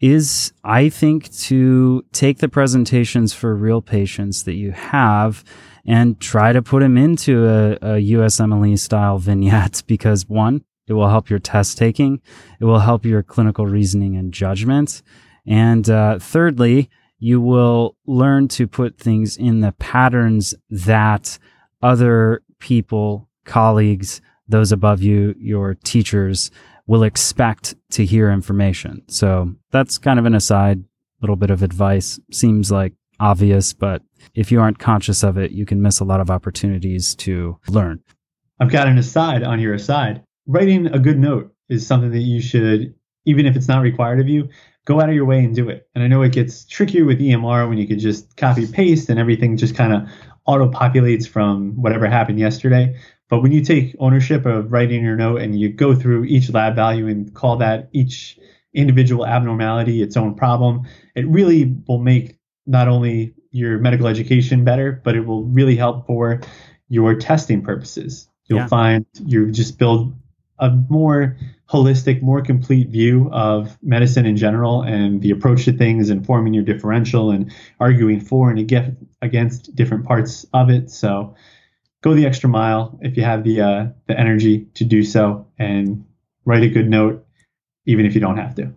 is, 0.00 0.52
I 0.64 0.88
think, 0.88 1.30
to 1.40 2.04
take 2.12 2.38
the 2.38 2.48
presentations 2.48 3.34
for 3.34 3.54
real 3.54 3.82
patients 3.82 4.44
that 4.44 4.54
you 4.54 4.72
have 4.72 5.44
and 5.86 6.18
try 6.18 6.54
to 6.54 6.62
put 6.62 6.80
them 6.80 6.96
into 6.96 7.46
a, 7.46 7.72
a 7.72 8.12
USMLE 8.12 8.78
style 8.78 9.18
vignette 9.18 9.82
because 9.86 10.26
one, 10.26 10.64
it 10.86 10.94
will 10.94 11.08
help 11.08 11.28
your 11.28 11.38
test 11.38 11.76
taking, 11.76 12.22
it 12.60 12.64
will 12.64 12.78
help 12.78 13.04
your 13.04 13.22
clinical 13.22 13.66
reasoning 13.66 14.16
and 14.16 14.32
judgment. 14.32 15.02
And 15.46 15.88
uh, 15.90 16.18
thirdly, 16.18 16.88
you 17.18 17.40
will 17.40 17.96
learn 18.06 18.48
to 18.48 18.66
put 18.66 18.98
things 18.98 19.36
in 19.36 19.60
the 19.60 19.72
patterns 19.72 20.54
that 20.70 21.38
other 21.82 22.42
people, 22.58 23.28
colleagues, 23.44 24.20
those 24.48 24.72
above 24.72 25.02
you, 25.02 25.34
your 25.38 25.74
teachers 25.74 26.50
will 26.86 27.02
expect 27.02 27.74
to 27.90 28.04
hear 28.04 28.30
information. 28.30 29.02
So 29.08 29.54
that's 29.70 29.98
kind 29.98 30.18
of 30.18 30.24
an 30.24 30.34
aside, 30.34 30.82
little 31.20 31.36
bit 31.36 31.50
of 31.50 31.62
advice. 31.62 32.18
Seems 32.32 32.70
like 32.70 32.94
obvious, 33.20 33.72
but 33.72 34.02
if 34.34 34.50
you 34.50 34.60
aren't 34.60 34.78
conscious 34.78 35.22
of 35.22 35.36
it, 35.36 35.50
you 35.50 35.66
can 35.66 35.82
miss 35.82 36.00
a 36.00 36.04
lot 36.04 36.20
of 36.20 36.30
opportunities 36.30 37.14
to 37.16 37.58
learn. 37.68 38.02
I've 38.60 38.70
got 38.70 38.88
an 38.88 38.98
aside 38.98 39.42
on 39.42 39.60
your 39.60 39.74
aside. 39.74 40.22
Writing 40.46 40.86
a 40.86 40.98
good 40.98 41.18
note 41.18 41.52
is 41.68 41.86
something 41.86 42.10
that 42.10 42.20
you 42.20 42.40
should, 42.40 42.94
even 43.26 43.44
if 43.44 43.54
it's 43.54 43.68
not 43.68 43.82
required 43.82 44.20
of 44.20 44.28
you, 44.28 44.48
go 44.88 45.02
out 45.02 45.10
of 45.10 45.14
your 45.14 45.26
way 45.26 45.44
and 45.44 45.54
do 45.54 45.68
it. 45.68 45.86
And 45.94 46.02
I 46.02 46.06
know 46.06 46.22
it 46.22 46.32
gets 46.32 46.64
trickier 46.64 47.04
with 47.04 47.20
EMR 47.20 47.68
when 47.68 47.76
you 47.76 47.86
could 47.86 47.98
just 47.98 48.38
copy 48.38 48.66
paste 48.66 49.10
and 49.10 49.20
everything 49.20 49.58
just 49.58 49.74
kind 49.74 49.92
of 49.92 50.08
auto 50.46 50.70
populates 50.70 51.28
from 51.28 51.72
whatever 51.72 52.06
happened 52.06 52.38
yesterday. 52.38 52.98
But 53.28 53.42
when 53.42 53.52
you 53.52 53.62
take 53.62 53.94
ownership 53.98 54.46
of 54.46 54.72
writing 54.72 55.04
your 55.04 55.14
note 55.14 55.42
and 55.42 55.60
you 55.60 55.68
go 55.68 55.94
through 55.94 56.24
each 56.24 56.48
lab 56.48 56.74
value 56.74 57.06
and 57.06 57.34
call 57.34 57.58
that 57.58 57.90
each 57.92 58.38
individual 58.72 59.26
abnormality 59.26 60.00
its 60.00 60.16
own 60.16 60.34
problem, 60.34 60.88
it 61.14 61.28
really 61.28 61.76
will 61.86 61.98
make 61.98 62.38
not 62.66 62.88
only 62.88 63.34
your 63.50 63.78
medical 63.78 64.06
education 64.06 64.64
better, 64.64 65.02
but 65.04 65.14
it 65.14 65.26
will 65.26 65.44
really 65.44 65.76
help 65.76 66.06
for 66.06 66.40
your 66.88 67.14
testing 67.14 67.60
purposes. 67.60 68.26
You'll 68.46 68.60
yeah. 68.60 68.68
find 68.68 69.04
you 69.26 69.50
just 69.50 69.78
build 69.78 70.14
a 70.58 70.70
more 70.70 71.36
holistic, 71.70 72.22
more 72.22 72.40
complete 72.40 72.88
view 72.88 73.28
of 73.32 73.76
medicine 73.82 74.24
in 74.24 74.36
general 74.36 74.82
and 74.82 75.20
the 75.20 75.30
approach 75.30 75.66
to 75.66 75.72
things 75.72 76.08
and 76.08 76.24
forming 76.24 76.54
your 76.54 76.64
differential 76.64 77.30
and 77.30 77.52
arguing 77.78 78.20
for 78.20 78.50
and 78.50 78.58
against 79.20 79.74
different 79.76 80.06
parts 80.06 80.46
of 80.54 80.70
it. 80.70 80.90
So 80.90 81.34
go 82.02 82.14
the 82.14 82.26
extra 82.26 82.48
mile 82.48 82.98
if 83.02 83.16
you 83.16 83.22
have 83.22 83.44
the 83.44 83.60
uh, 83.60 83.86
the 84.06 84.18
energy 84.18 84.66
to 84.74 84.84
do 84.84 85.02
so 85.02 85.46
and 85.58 86.04
write 86.44 86.62
a 86.62 86.68
good 86.68 86.88
note, 86.88 87.26
even 87.84 88.06
if 88.06 88.14
you 88.14 88.20
don't 88.20 88.38
have 88.38 88.54
to. 88.54 88.72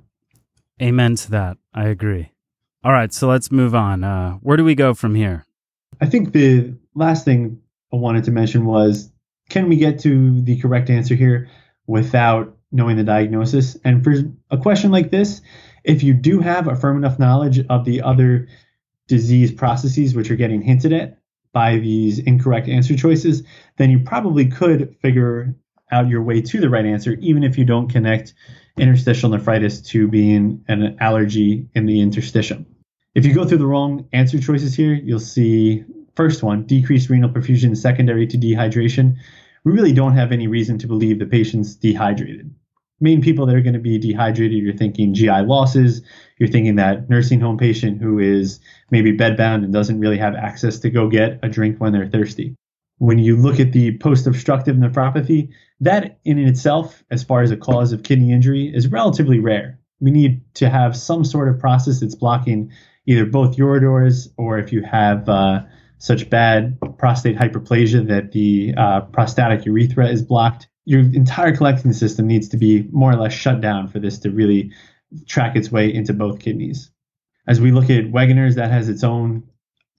Amen 0.82 1.15
to 1.15 1.32
that. 1.32 1.58
I 1.73 1.88
agree. 1.88 2.32
All 2.84 2.91
right, 2.91 3.13
so 3.13 3.27
let's 3.27 3.51
move 3.51 3.75
on. 3.75 4.04
Uh, 4.04 4.34
where 4.41 4.58
do 4.58 4.65
we 4.65 4.75
go 4.75 4.93
from 4.93 5.15
here? 5.15 5.45
I 6.01 6.08
think 6.08 6.34
the 6.34 6.73
last 6.95 7.23
thing 7.23 7.62
I 7.93 7.97
wanted 7.97 8.23
to 8.25 8.32
mention 8.32 8.65
was 8.65 9.12
can 9.49 9.69
we 9.69 9.75
get 9.77 9.99
to 9.99 10.41
the 10.41 10.60
correct 10.60 10.89
answer 10.89 11.13
here 11.13 11.49
without 11.86 12.58
knowing 12.71 12.97
the 12.97 13.03
diagnosis? 13.03 13.75
And 13.84 14.03
for 14.03 14.13
a 14.49 14.57
question 14.57 14.91
like 14.91 15.12
this, 15.12 15.41
if 15.84 16.03
you 16.03 16.13
do 16.13 16.39
have 16.39 16.67
a 16.67 16.75
firm 16.75 16.97
enough 16.97 17.19
knowledge 17.19 17.65
of 17.67 17.86
the 17.86 18.01
other 18.01 18.47
disease 19.07 19.51
processes 19.51 20.15
which 20.15 20.31
are 20.31 20.36
getting 20.36 20.62
hinted 20.62 20.93
at 20.93 21.19
by 21.53 21.77
these 21.77 22.19
incorrect 22.19 22.69
answer 22.69 22.95
choices, 22.95 23.43
then 23.77 23.91
you 23.91 23.99
probably 23.99 24.45
could 24.45 24.95
figure 25.01 25.53
out 25.91 26.07
your 26.07 26.23
way 26.23 26.41
to 26.41 26.62
the 26.62 26.69
right 26.69 26.86
answer, 26.86 27.13
even 27.19 27.43
if 27.43 27.57
you 27.57 27.65
don't 27.65 27.89
connect 27.89 28.34
interstitial 28.77 29.29
nephritis 29.29 29.81
to 29.81 30.07
being 30.07 30.63
an 30.67 30.95
allergy 30.99 31.67
in 31.75 31.86
the 31.86 31.99
interstitium. 31.99 32.65
If 33.13 33.25
you 33.25 33.34
go 33.34 33.45
through 33.45 33.57
the 33.57 33.67
wrong 33.67 34.07
answer 34.13 34.39
choices 34.39 34.73
here, 34.73 34.93
you'll 34.93 35.19
see 35.19 35.84
first 36.15 36.43
one, 36.43 36.65
decreased 36.65 37.10
renal 37.10 37.29
perfusion 37.29 37.75
secondary 37.75 38.25
to 38.27 38.38
dehydration. 38.38 39.17
We 39.65 39.73
really 39.73 39.91
don't 39.91 40.13
have 40.13 40.31
any 40.31 40.47
reason 40.47 40.77
to 40.79 40.88
believe 40.88 41.19
the 41.19 41.25
patient's 41.25 41.75
dehydrated. 41.75 42.53
Main 43.01 43.21
people 43.21 43.45
that 43.47 43.55
are 43.55 43.61
going 43.61 43.73
to 43.73 43.79
be 43.79 43.97
dehydrated, 43.97 44.63
you're 44.63 44.75
thinking 44.75 45.13
GI 45.13 45.41
losses, 45.41 46.01
you're 46.37 46.49
thinking 46.49 46.75
that 46.75 47.09
nursing 47.09 47.39
home 47.39 47.57
patient 47.57 48.01
who 48.01 48.19
is 48.19 48.59
maybe 48.91 49.11
bedbound 49.17 49.63
and 49.63 49.73
doesn't 49.73 49.99
really 49.99 50.19
have 50.19 50.35
access 50.35 50.79
to 50.79 50.89
go 50.89 51.09
get 51.09 51.39
a 51.43 51.49
drink 51.49 51.79
when 51.79 51.93
they're 51.93 52.07
thirsty. 52.07 52.55
When 52.99 53.17
you 53.17 53.35
look 53.35 53.59
at 53.59 53.73
the 53.73 53.97
post 53.97 54.27
obstructive 54.27 54.75
nephropathy, 54.75 55.49
that 55.79 56.19
in 56.23 56.37
itself, 56.37 57.03
as 57.09 57.23
far 57.23 57.41
as 57.41 57.49
a 57.49 57.57
cause 57.57 57.91
of 57.91 58.03
kidney 58.03 58.31
injury, 58.31 58.71
is 58.73 58.87
relatively 58.87 59.39
rare. 59.39 59.79
We 59.99 60.11
need 60.11 60.41
to 60.55 60.69
have 60.69 60.95
some 60.95 61.25
sort 61.25 61.49
of 61.49 61.59
process 61.59 61.99
that's 61.99 62.15
blocking 62.15 62.71
either 63.07 63.25
both 63.25 63.57
ureters 63.57 64.29
or 64.37 64.59
if 64.59 64.71
you 64.71 64.83
have 64.83 65.27
uh, 65.27 65.61
such 65.97 66.29
bad 66.29 66.77
prostate 66.97 67.37
hyperplasia 67.37 68.07
that 68.07 68.31
the 68.31 68.73
uh, 68.77 69.01
prostatic 69.01 69.65
urethra 69.65 70.07
is 70.09 70.21
blocked, 70.21 70.67
your 70.86 71.02
entire 71.02 71.56
collecting 71.56 71.94
system 71.94 72.28
needs 72.28 72.48
to 72.50 72.58
be 72.58 72.88
more 72.91 73.12
or 73.12 73.15
less 73.15 73.34
shut 73.34 73.62
down 73.62 73.88
for 73.88 74.00
this 74.00 74.17
to 74.20 74.32
really 74.32 74.72
track 75.28 75.56
its 75.56 75.72
way 75.72 75.94
into 75.94 76.13
both 76.13 76.39
kidneys. 76.39 76.89
As 77.48 77.60
we 77.60 77.72
look 77.72 77.89
at 77.89 78.12
Wegener's, 78.12 78.56
that 78.56 78.72
has 78.72 78.89
its 78.89 79.04
own 79.04 79.44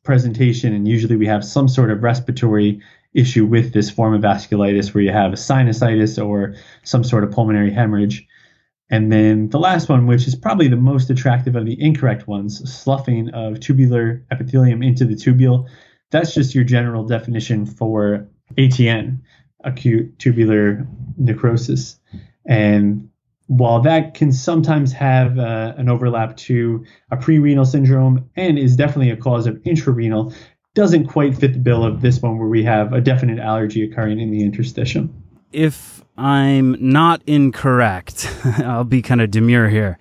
presentation, 0.05 0.73
and 0.73 0.89
usually 0.89 1.17
we 1.17 1.27
have 1.27 1.45
some 1.45 1.69
sort 1.69 1.91
of 1.91 2.03
respiratory 2.03 2.81
issue 3.15 3.45
with 3.45 3.73
this 3.73 3.91
form 3.91 4.15
of 4.15 4.23
vasculitis 4.23 4.95
where 4.95 5.05
you 5.05 5.13
have 5.13 5.33
a 5.33 5.37
sinusitis 5.37 6.25
or 6.25 6.55
some 6.83 7.05
sort 7.05 7.25
of 7.25 7.31
pulmonary 7.31 7.71
hemorrhage. 7.71 8.27
And 8.91 9.13
then 9.13 9.49
the 9.51 9.59
last 9.59 9.89
one, 9.89 10.07
which 10.07 10.27
is 10.27 10.35
probably 10.35 10.69
the 10.69 10.77
most 10.77 11.11
attractive 11.11 11.57
of 11.57 11.65
the 11.65 11.81
incorrect 11.81 12.27
ones, 12.27 12.59
sloughing 12.73 13.31
of 13.31 13.61
tubular 13.61 14.25
epithelium 14.31 14.83
into 14.83 15.05
the 15.05 15.15
tubule. 15.15 15.69
That's 16.11 16.35
just 16.35 16.55
your 16.55 16.65
general 16.65 17.05
definition 17.05 17.65
for 17.65 18.27
ATN, 18.57 19.21
acute 19.65 20.19
tubular 20.19 20.87
necrosis. 21.17 21.99
And 22.47 23.09
while 23.47 23.81
that 23.83 24.15
can 24.15 24.33
sometimes 24.33 24.93
have 24.93 25.39
uh, 25.39 25.75
an 25.77 25.89
overlap 25.89 26.37
to 26.39 26.85
a 27.11 27.17
pre-renal 27.17 27.65
syndrome 27.65 28.29
and 28.37 28.59
is 28.59 28.77
definitely 28.77 29.11
a 29.11 29.17
cause 29.17 29.47
of 29.47 29.57
intrarenal, 29.57 30.35
doesn't 30.75 31.07
quite 31.07 31.37
fit 31.37 31.53
the 31.53 31.59
bill 31.59 31.85
of 31.85 32.01
this 32.01 32.23
one 32.23 32.39
where 32.39 32.49
we 32.49 32.65
have 32.65 32.93
a 32.93 33.01
definite 33.01 33.39
allergy 33.39 33.85
occurring 33.85 34.21
in 34.21 34.31
the 34.31 34.41
interstitium. 34.41 35.11
If 35.53 36.03
I'm 36.17 36.77
not 36.81 37.23
incorrect, 37.27 38.35
I'll 38.59 38.85
be 38.85 39.03
kind 39.03 39.21
of 39.21 39.31
demure 39.31 39.69
here. 39.69 39.99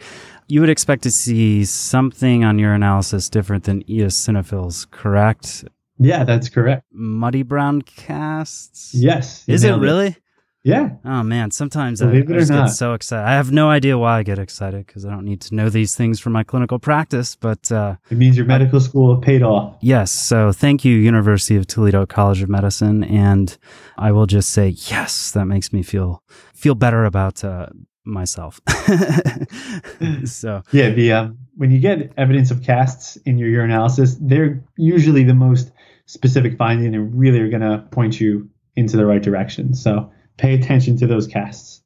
You 0.48 0.62
would 0.62 0.70
expect 0.70 1.04
to 1.04 1.12
see 1.12 1.66
something 1.66 2.44
on 2.44 2.58
urinalysis 2.58 3.30
different 3.30 3.66
than 3.66 3.84
eosinophils, 3.84 4.90
correct? 4.92 5.66
Yeah, 6.04 6.24
that's 6.24 6.50
correct. 6.50 6.84
Muddy 6.92 7.44
brown 7.44 7.82
casts? 7.84 8.94
Yes. 8.94 9.48
Is 9.48 9.64
it 9.64 9.74
really? 9.76 10.16
Yeah. 10.64 10.90
Oh 11.04 11.24
man, 11.24 11.50
sometimes 11.50 12.02
I, 12.04 12.06
I 12.06 12.10
Believe 12.12 12.30
it 12.30 12.40
just 12.40 12.52
get 12.52 12.68
so 12.68 12.94
excited. 12.94 13.28
I 13.28 13.34
have 13.34 13.52
no 13.52 13.70
idea 13.70 13.98
why 13.98 14.20
I 14.20 14.24
get 14.24 14.38
excited 14.38 14.86
because 14.86 15.06
I 15.06 15.10
don't 15.10 15.26
need 15.26 15.42
to 15.42 15.56
know 15.56 15.70
these 15.70 15.96
things 15.96 16.20
for 16.20 16.30
my 16.30 16.44
clinical 16.44 16.78
practice. 16.78 17.36
But 17.36 17.72
uh, 17.72 17.96
It 18.12 18.18
means 18.20 18.38
your 18.38 18.46
medical 18.46 18.80
school 18.80 19.18
paid 19.18 19.42
off. 19.42 19.78
yes, 19.82 20.12
so 20.12 20.52
thank 20.52 20.86
you, 20.86 20.96
University 20.96 21.56
of 21.56 21.66
Toledo 21.66 22.06
College 22.06 22.44
of 22.44 22.50
Medicine, 22.50 23.04
and 23.04 23.58
I 23.98 24.12
will 24.12 24.28
just 24.28 24.52
say 24.52 24.68
yes. 24.70 25.32
That 25.32 25.46
makes 25.46 25.74
me 25.74 25.82
feel 25.82 26.22
feel 26.54 26.76
better 26.76 27.06
about 27.06 27.44
uh, 27.44 27.66
myself. 28.06 28.62
so 30.26 30.62
Yeah, 30.72 30.90
the 30.90 31.12
um, 31.14 31.38
when 31.56 31.72
you 31.72 31.80
get 31.80 32.12
evidence 32.18 32.52
of 32.52 32.64
casts 32.64 33.16
in 33.26 33.38
your 33.38 33.50
urinalysis, 33.50 34.18
they're 34.22 34.64
usually 34.78 35.24
the 35.24 35.34
most 35.34 35.72
specific 36.12 36.58
finding 36.58 36.94
and 36.94 37.18
really 37.18 37.40
are 37.40 37.48
going 37.48 37.62
to 37.62 37.86
point 37.92 38.20
you 38.20 38.50
into 38.76 38.98
the 38.98 39.06
right 39.06 39.24
direction. 39.24 39.74
So 39.74 40.12
pay 40.36 40.54
attention 40.54 40.98
to 40.98 41.08
those 41.08 41.26
casts. 41.26 41.82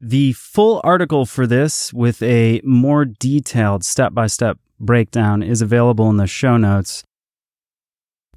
The 0.00 0.32
full 0.32 0.80
article 0.82 1.26
for 1.26 1.46
this 1.46 1.92
with 1.92 2.22
a 2.22 2.62
more 2.64 3.04
detailed 3.04 3.84
step 3.84 4.14
by 4.14 4.28
step 4.28 4.58
breakdown 4.80 5.42
is 5.42 5.60
available 5.60 6.08
in 6.08 6.16
the 6.16 6.26
show 6.26 6.56
notes. 6.56 7.02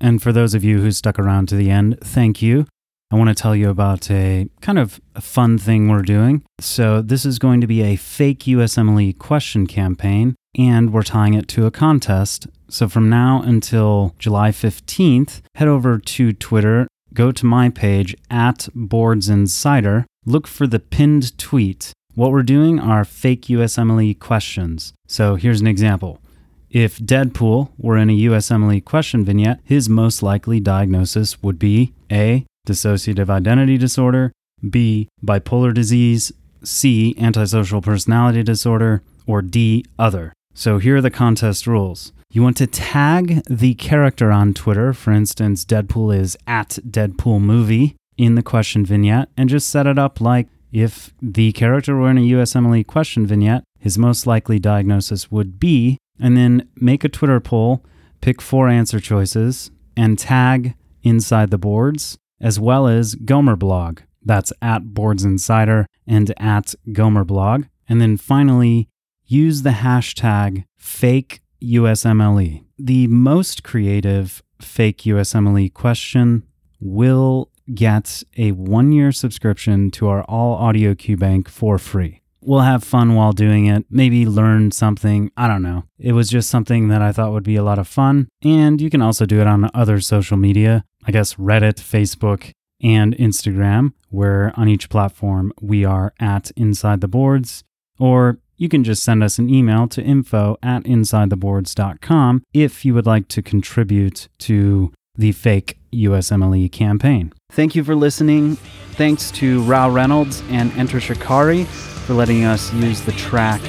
And 0.02 0.22
for 0.22 0.34
those 0.34 0.54
of 0.54 0.64
you 0.64 0.82
who 0.82 0.92
stuck 0.92 1.18
around 1.18 1.48
to 1.50 1.56
the 1.56 1.70
end, 1.70 2.00
thank 2.02 2.42
you. 2.42 2.68
I 3.12 3.16
want 3.16 3.30
to 3.30 3.36
tell 3.36 3.56
you 3.56 3.70
about 3.70 4.12
a 4.12 4.50
kind 4.62 4.78
of 4.78 5.00
fun 5.20 5.58
thing 5.58 5.88
we're 5.88 6.02
doing. 6.02 6.44
So, 6.60 7.02
this 7.02 7.26
is 7.26 7.40
going 7.40 7.60
to 7.62 7.68
be 7.68 7.82
a 7.82 7.96
fake 7.96 8.42
USMLE 8.42 9.18
question 9.18 9.66
campaign, 9.66 10.36
and 10.56 10.94
we're 10.94 11.04
tying 11.04 11.34
it 11.34 11.48
to 11.50 11.66
a 11.66 11.72
contest. 11.72 12.48
So, 12.70 12.88
from 12.88 13.10
now 13.10 13.42
until 13.44 14.14
July 14.20 14.52
15th, 14.52 15.42
head 15.56 15.68
over 15.68 15.98
to 15.98 16.34
Twitter, 16.34 16.88
go 17.14 17.32
to 17.32 17.46
my 17.46 17.70
page 17.70 18.16
at 18.30 18.70
Boards 18.76 19.28
Insider, 19.28 20.06
look 20.26 20.46
for 20.46 20.68
the 20.68 20.80
pinned 20.80 21.36
tweet. 21.40 21.92
What 22.14 22.32
we're 22.32 22.44
doing 22.44 22.80
are 22.80 23.04
fake 23.04 23.44
USMLE 23.48 24.20
questions. 24.20 24.94
So, 25.08 25.36
here's 25.36 25.62
an 25.62 25.68
example. 25.68 26.22
If 26.70 27.00
Deadpool 27.00 27.72
were 27.80 27.98
in 27.98 28.12
a 28.12 28.18
USMLE 28.18 28.86
question 28.86 29.26
vignette, 29.26 29.62
his 29.64 29.90
most 29.90 30.22
likely 30.22 30.60
diagnosis 30.60 31.42
would 31.42 31.58
be 31.58 31.94
A. 32.12 32.46
Dissociative 32.68 33.32
identity 33.32 33.80
disorder, 33.80 34.32
B. 34.70 35.10
Bipolar 35.26 35.74
disease, 35.74 36.32
C. 36.64 37.16
Antisocial 37.18 37.82
personality 37.82 38.44
disorder, 38.44 39.02
or 39.26 39.42
D. 39.42 39.84
Other. 39.98 40.34
So 40.54 40.78
here 40.78 40.98
are 40.98 41.02
the 41.02 41.10
contest 41.10 41.66
rules. 41.66 42.12
You 42.32 42.44
want 42.44 42.58
to 42.58 42.68
tag 42.68 43.42
the 43.50 43.74
character 43.74 44.32
on 44.32 44.54
Twitter, 44.54 44.94
for 44.94 45.12
instance, 45.12 45.66
Deadpool 45.66 46.16
is 46.16 46.38
at 46.46 46.78
Deadpool 46.88 47.42
Movie 47.42 47.96
in 48.18 48.36
the 48.36 48.44
question 48.44 48.86
vignette, 48.86 49.30
and 49.36 49.50
just 49.50 49.68
set 49.68 49.88
it 49.88 49.98
up 49.98 50.22
like 50.22 50.48
if 50.72 51.12
the 51.24 51.52
character 51.54 51.96
were 51.96 52.12
in 52.12 52.20
a 52.20 52.22
USMLE 52.22 52.86
question 52.86 53.26
vignette, 53.26 53.64
his 53.80 53.98
most 53.98 54.28
likely 54.28 54.60
diagnosis 54.60 55.32
would 55.32 55.60
be, 55.60 55.98
and 56.20 56.38
then 56.38 56.70
make 56.76 57.04
a 57.04 57.10
Twitter 57.10 57.40
poll, 57.40 57.84
pick 58.22 58.44
four 58.44 58.70
answer 58.70 59.00
choices, 59.00 59.72
and 59.98 60.20
tag 60.20 60.76
inside 61.02 61.50
the 61.50 61.58
boards, 61.58 62.20
as 62.40 62.60
well 62.60 62.88
as 62.88 63.16
Gomer 63.16 63.56
Blog. 63.56 64.02
That's 64.24 64.54
at 64.62 64.94
Boards 64.94 65.24
Insider 65.24 65.88
and 66.06 66.32
at 66.38 66.76
Gomer 66.92 67.24
Blog. 67.24 67.66
And 67.88 68.00
then 68.00 68.18
finally, 68.18 68.88
use 69.26 69.64
the 69.64 69.72
hashtag 69.72 70.66
fake 70.78 71.42
USMLE. 71.62 72.64
The 72.78 73.08
most 73.08 73.64
creative 73.64 74.42
fake 74.62 75.00
USMLE 75.00 75.74
question 75.74 76.44
will 76.80 77.50
get 77.74 78.24
a 78.38 78.52
one 78.54 78.92
year 78.92 79.12
subscription 79.12 79.92
to 79.92 80.08
our 80.08 80.24
all 80.24 80.56
audio 80.56 80.96
Q 80.96 81.18
bank 81.18 81.50
for 81.50 81.78
free. 81.78 82.22
We'll 82.42 82.62
have 82.62 82.84
fun 82.84 83.16
while 83.16 83.34
doing 83.34 83.66
it, 83.66 83.86
maybe 83.90 84.26
learn 84.26 84.72
something. 84.72 85.30
I 85.36 85.48
don't 85.48 85.62
know. 85.62 85.84
It 85.98 86.14
was 86.14 86.30
just 86.30 86.50
something 86.50 86.88
that 86.88 87.02
I 87.02 87.12
thought 87.12 87.34
would 87.34 87.44
be 87.44 87.58
a 87.58 87.64
lot 87.64 87.80
of 87.80 87.88
fun. 87.88 88.30
And 88.42 88.80
you 88.80 88.90
can 88.90 89.02
also 89.02 89.26
do 89.26 89.42
it 89.42 89.48
on 89.48 89.70
other 89.74 90.00
social 90.00 90.38
media, 90.38 90.86
I 91.06 91.12
guess 91.12 91.36
Reddit, 91.36 91.76
Facebook, 91.76 92.52
and 92.82 93.16
Instagram, 93.18 93.92
where 94.10 94.54
on 94.56 94.70
each 94.70 94.90
platform 94.90 95.52
we 95.62 95.84
are 95.84 96.14
at 96.20 96.52
Inside 96.52 97.02
the 97.02 97.10
Boards. 97.10 97.64
Or 98.00 98.40
you 98.60 98.70
can 98.70 98.84
just 98.84 99.02
send 99.02 99.24
us 99.24 99.40
an 99.40 99.50
email 99.50 99.88
to 99.88 100.04
info 100.04 100.58
at 100.62 100.84
insidetheboards.com 100.84 102.44
if 102.54 102.86
you 102.86 102.94
would 102.94 103.08
like 103.08 103.28
to 103.30 103.42
contribute 103.42 104.28
to 104.38 104.94
the 105.16 105.32
fake 105.32 105.80
USMLE 105.92 106.72
campaign. 106.72 107.34
Thank 107.52 107.74
you 107.74 107.84
for 107.84 107.96
listening. 107.96 108.58
Thanks 108.92 109.32
to 109.32 109.64
Rou 109.64 109.90
Reynolds 109.90 110.44
and 110.50 110.72
Enter 110.74 111.00
Shikari 111.00 111.64
for 111.64 112.14
letting 112.14 112.44
us 112.44 112.72
use 112.74 113.02
the 113.02 113.14
track 113.14 113.62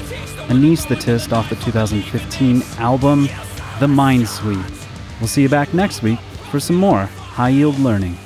Anesthetist 0.51 1.33
off 1.33 1.49
the 1.49 1.57
2015 1.57 2.63
album 2.79 3.29
The 3.79 3.89
Mind 3.89 4.29
Sweep. 4.29 4.65
We'll 5.21 5.29
see 5.29 5.43
you 5.43 5.49
back 5.49 5.73
next 5.73 6.03
week 6.03 6.19
for 6.51 6.59
some 6.59 6.77
more 6.77 7.05
high 7.05 7.51
yield 7.51 7.79
learning. 7.79 8.19